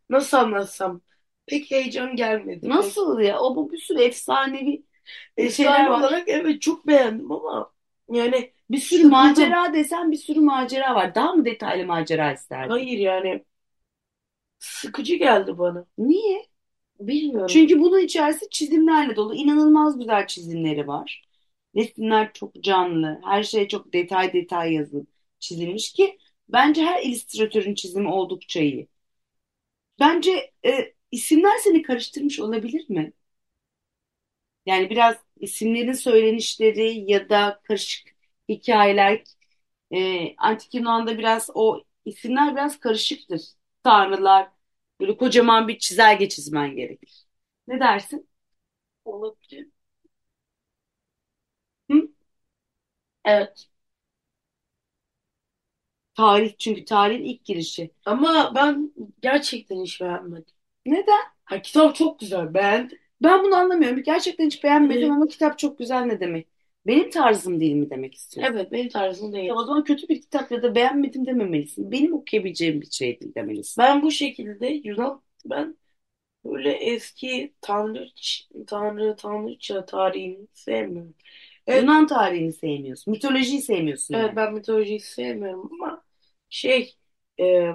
nasıl 0.09 0.37
anlatsam 0.37 1.01
pek 1.45 1.71
heyecan 1.71 2.15
gelmedi. 2.15 2.67
Nasıl 2.69 3.19
ya? 3.19 3.39
O 3.39 3.55
bu 3.55 3.71
bir 3.71 3.77
sürü 3.77 4.01
efsanevi 4.01 4.83
Pek- 5.39 5.51
şeyler 5.53 5.85
Efsane 5.85 5.89
var. 5.89 5.99
olarak 5.99 6.29
evet 6.29 6.61
çok 6.61 6.87
beğendim 6.87 7.31
ama 7.31 7.73
yani 8.09 8.53
Bir 8.69 8.77
sürü 8.79 9.03
Sıkıldım. 9.03 9.09
macera 9.09 9.73
desen 9.73 10.11
bir 10.11 10.17
sürü 10.17 10.39
macera 10.39 10.95
var. 10.95 11.15
Daha 11.15 11.33
mı 11.33 11.45
detaylı 11.45 11.85
macera 11.85 12.33
isterdin? 12.33 12.73
hayır 12.73 12.97
yani 12.99 13.45
sıkıcı 14.59 15.15
geldi 15.15 15.57
bana. 15.57 15.85
Niye? 15.97 16.45
Bilmiyorum. 16.99 17.65
Çünkü 17.65 17.79
bunun 17.81 17.99
içerisi 17.99 18.49
çizimlerle 18.49 19.15
dolu. 19.15 19.35
İnanılmaz 19.35 19.99
güzel 19.99 20.27
çizimleri 20.27 20.87
var. 20.87 21.25
Resimler 21.75 22.33
çok 22.33 22.63
canlı. 22.63 23.21
Her 23.25 23.43
şey 23.43 23.67
çok 23.67 23.93
detay 23.93 24.33
detay 24.33 24.73
yazın, 24.73 25.07
çizilmiş 25.39 25.93
ki 25.93 26.17
bence 26.49 26.83
her 26.85 27.03
illüstratörün 27.03 27.75
çizimi 27.75 28.09
oldukça 28.09 28.59
iyi. 28.59 28.87
Bence 29.99 30.53
e, 30.65 30.93
isimler 31.11 31.57
seni 31.57 31.81
karıştırmış 31.81 32.39
olabilir 32.39 32.89
mi? 32.89 33.13
Yani 34.65 34.89
biraz 34.89 35.15
isimlerin 35.39 35.93
söylenişleri 35.93 37.11
ya 37.11 37.29
da 37.29 37.61
karışık 37.63 38.07
hikayeler 38.49 39.23
e, 39.95 40.35
Antik 40.37 40.73
Yunan'da 40.75 41.17
biraz 41.17 41.49
o 41.55 41.83
isimler 42.05 42.55
biraz 42.55 42.79
karışıktır. 42.79 43.41
Tanrılar 43.83 44.51
böyle 45.01 45.17
kocaman 45.17 45.67
bir 45.67 45.79
çizelge 45.79 46.29
çizmen 46.29 46.75
gerekir. 46.75 47.25
Ne 47.67 47.79
dersin? 47.79 48.29
Olabilir. 49.05 49.69
Hı? 51.89 52.07
Evet. 53.25 53.67
Tarih 56.17 56.53
çünkü 56.59 56.85
tarihin 56.85 57.23
ilk 57.23 57.45
girişi. 57.45 57.91
Ama 58.05 58.51
ben 58.55 58.93
gerçekten 59.21 59.81
hiç 59.83 60.01
beğenmedim. 60.01 60.53
Neden? 60.85 61.19
Ha, 61.45 61.61
kitap 61.61 61.95
çok 61.95 62.19
güzel. 62.19 62.53
Beğendim. 62.53 62.97
Ben 63.23 63.43
bunu 63.43 63.55
anlamıyorum. 63.55 64.03
Gerçekten 64.03 64.45
hiç 64.45 64.63
beğenmedim 64.63 64.99
Evet. 65.03 65.11
ama 65.11 65.27
kitap 65.27 65.59
çok 65.59 65.77
güzel 65.77 66.01
ne 66.01 66.19
demek? 66.19 66.47
Benim 66.87 67.09
tarzım 67.09 67.59
değil 67.59 67.75
mi 67.75 67.89
demek 67.89 68.15
istiyorsun? 68.15 68.53
Evet 68.53 68.71
benim 68.71 68.89
tarzım 68.89 69.33
değil. 69.33 69.45
Ya 69.45 69.55
o 69.55 69.63
zaman 69.63 69.83
kötü 69.83 70.07
bir 70.09 70.21
kitap 70.21 70.51
ya 70.51 70.63
da 70.63 70.75
beğenmedim 70.75 71.25
dememelisin. 71.25 71.91
Benim 71.91 72.13
okuyabileceğim 72.13 72.81
bir 72.81 72.91
şey 72.91 73.19
değil 73.21 73.35
demelisin. 73.35 73.81
Ben 73.83 74.01
bu 74.01 74.11
şekilde 74.11 74.67
Yunan 74.67 75.23
ben 75.45 75.77
böyle 76.45 76.71
eski 76.73 77.55
tanrı 77.61 78.09
tanrı 78.67 79.15
tanrıça 79.17 79.85
tarihini 79.85 80.47
sevmiyorum. 80.53 81.15
Evet. 81.67 81.83
Yunan 81.83 82.07
tarihini 82.07 82.53
sevmiyorsun. 82.53 83.11
Mitolojiyi 83.11 83.61
sevmiyorsun 83.61 84.13
Evet 84.13 84.35
yani. 84.35 84.35
ben 84.35 84.53
mitolojiyi 84.53 84.99
sevmiyorum 84.99 85.69
ama 85.73 86.03
şey 86.49 86.95
e, 87.39 87.71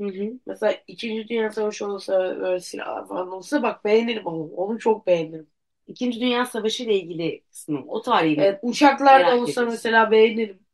Hı 0.00 0.04
hı. 0.08 0.38
mesela 0.46 0.74
İkinci 0.86 1.28
Dünya 1.28 1.52
Savaşı 1.52 1.86
olsa 1.86 2.36
böyle 2.40 2.60
silah 2.60 3.08
falan 3.08 3.28
olsa 3.32 3.62
bak 3.62 3.84
beğenirim 3.84 4.26
onu. 4.26 4.42
Onu 4.44 4.78
çok 4.78 5.06
beğenirim. 5.06 5.50
İkinci 5.86 6.20
Dünya 6.20 6.46
Savaşı 6.46 6.82
ile 6.84 6.94
ilgili 7.00 7.44
kısmı. 7.50 7.84
O 7.88 8.02
tarihi. 8.02 8.40
Evet, 8.40 8.58
uçaklar 8.62 9.26
da 9.26 9.30
Merak 9.30 9.36
olsa 9.36 9.64
ediyorsun. 9.64 9.66
mesela 9.66 10.10
beğenirim. 10.10 10.66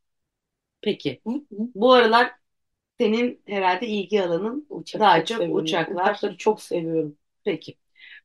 Peki. 0.82 1.22
Hı? 1.26 1.30
Hı? 1.30 1.68
Bu 1.74 1.92
aralar 1.92 2.32
senin 3.00 3.42
herhalde 3.46 3.88
ilgi 3.88 4.22
alanın 4.22 4.70
Uçak 4.70 5.10
daha 5.10 5.24
çok 5.24 5.26
çok 5.26 5.32
seviyorum. 5.32 5.54
uçaklar. 5.54 6.22
Uçakları 6.22 6.36
çok 6.36 6.62
seviyorum. 6.62 7.18
Peki. 7.44 7.78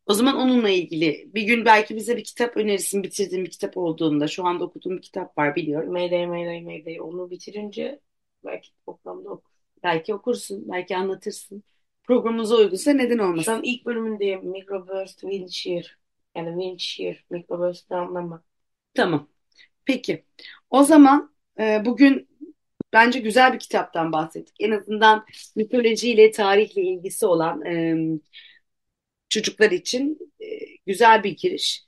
O 0.06 0.14
zaman 0.14 0.36
onunla 0.38 0.70
ilgili 0.70 1.32
bir 1.36 1.44
gün 1.44 1.66
belki 1.66 1.96
bize 1.96 2.18
bir 2.18 2.24
kitap 2.24 2.58
önerirsin 2.58 3.04
bitirdiğin 3.04 3.46
bir 3.46 3.50
kitap 3.52 3.78
olduğunda. 3.78 4.28
Şu 4.28 4.46
anda 4.48 4.64
okuduğum 4.66 4.98
bir 4.98 5.02
kitap 5.02 5.38
var 5.38 5.56
biliyorum. 5.56 5.92
Mayday 5.94 6.28
Mayday 6.28 6.62
Mayday 6.62 7.02
onu 7.02 7.30
bitirince 7.32 8.00
belki 8.46 8.70
toplamda 8.86 9.30
okur. 9.30 9.52
Belki 9.84 10.14
okursun, 10.14 10.64
belki 10.72 10.98
anlatırsın. 10.98 11.64
Programımıza 12.04 12.56
uygunsa 12.56 12.94
neden 12.94 13.18
Şu 13.18 13.24
olmasın? 13.24 13.52
an 13.52 13.64
ilk 13.64 13.86
bölümündeyim. 13.86 14.48
Microburst 14.50 15.24
Shear. 15.52 15.98
Yani 16.36 16.62
Wind 16.64 16.80
Shear. 16.80 17.26
Microburst 17.30 17.92
ne 17.92 17.98
anlama. 17.98 18.44
Tamam. 18.94 19.28
Peki. 19.86 20.26
O 20.70 20.84
zaman 20.84 21.34
e, 21.60 21.82
bugün 21.86 22.30
bence 22.94 23.20
güzel 23.20 23.54
bir 23.54 23.60
kitaptan 23.60 24.12
bahsettik. 24.12 24.56
En 24.60 24.72
azından 24.72 25.26
mitolojiyle, 25.56 26.32
tarihle 26.32 26.82
ilgisi 26.82 27.26
olan 27.26 27.66
e, 27.66 27.96
çocuklar 29.30 29.72
için 29.72 30.34
e, 30.40 30.46
güzel 30.86 31.24
bir 31.24 31.38
giriş. 31.38 31.84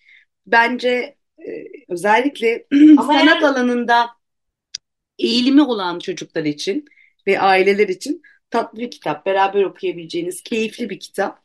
Bence 0.45 1.17
e, 1.47 1.65
özellikle 1.89 2.67
Ama 2.97 3.13
sanat 3.13 3.43
eğer- 3.43 3.49
alanında 3.49 4.09
eğilimi 5.21 5.61
olan 5.61 5.99
çocuklar 5.99 6.45
için 6.45 6.85
ve 7.27 7.39
aileler 7.39 7.87
için 7.87 8.21
tatlı 8.49 8.79
bir 8.79 8.91
kitap. 8.91 9.25
Beraber 9.25 9.63
okuyabileceğiniz 9.63 10.43
keyifli 10.43 10.89
bir 10.89 10.99
kitap. 10.99 11.43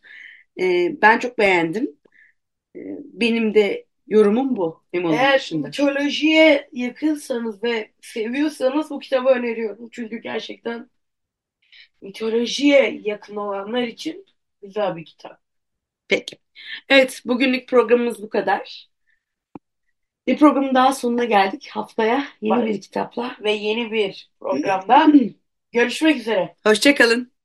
E, 0.61 0.95
ben 1.03 1.19
çok 1.19 1.39
beğendim. 1.39 1.97
E, 2.77 2.81
benim 3.05 3.55
de 3.55 3.87
yorumum 4.07 4.57
bu. 4.57 4.85
Eğer 4.93 5.39
dışında. 5.39 5.67
mitolojiye 5.67 6.69
yakınsanız 6.73 7.63
ve 7.63 7.91
seviyorsanız 8.01 8.91
bu 8.91 8.99
kitabı 8.99 9.29
öneriyorum. 9.29 9.89
Çünkü 9.93 10.17
gerçekten 10.19 10.91
mitolojiye 12.03 13.01
yakın 13.05 13.37
olanlar 13.37 13.83
için 13.83 14.27
güzel 14.63 14.97
bir 14.97 15.05
kitap. 15.05 15.41
Peki. 16.09 16.37
Evet, 16.89 17.23
bugünlük 17.25 17.69
programımız 17.69 18.23
bu 18.23 18.29
kadar. 18.29 18.89
Bir 20.27 20.39
programın 20.39 20.75
daha 20.75 20.93
sonuna 20.93 21.25
geldik. 21.25 21.69
Haftaya 21.73 22.25
yeni 22.41 22.63
Bye. 22.63 22.67
bir 22.67 22.81
kitapla. 22.81 23.37
Ve 23.43 23.53
yeni 23.53 23.93
bir 23.93 24.31
programda 24.41 25.07
görüşmek 25.73 26.17
üzere. 26.17 26.55
Hoşçakalın. 26.65 27.36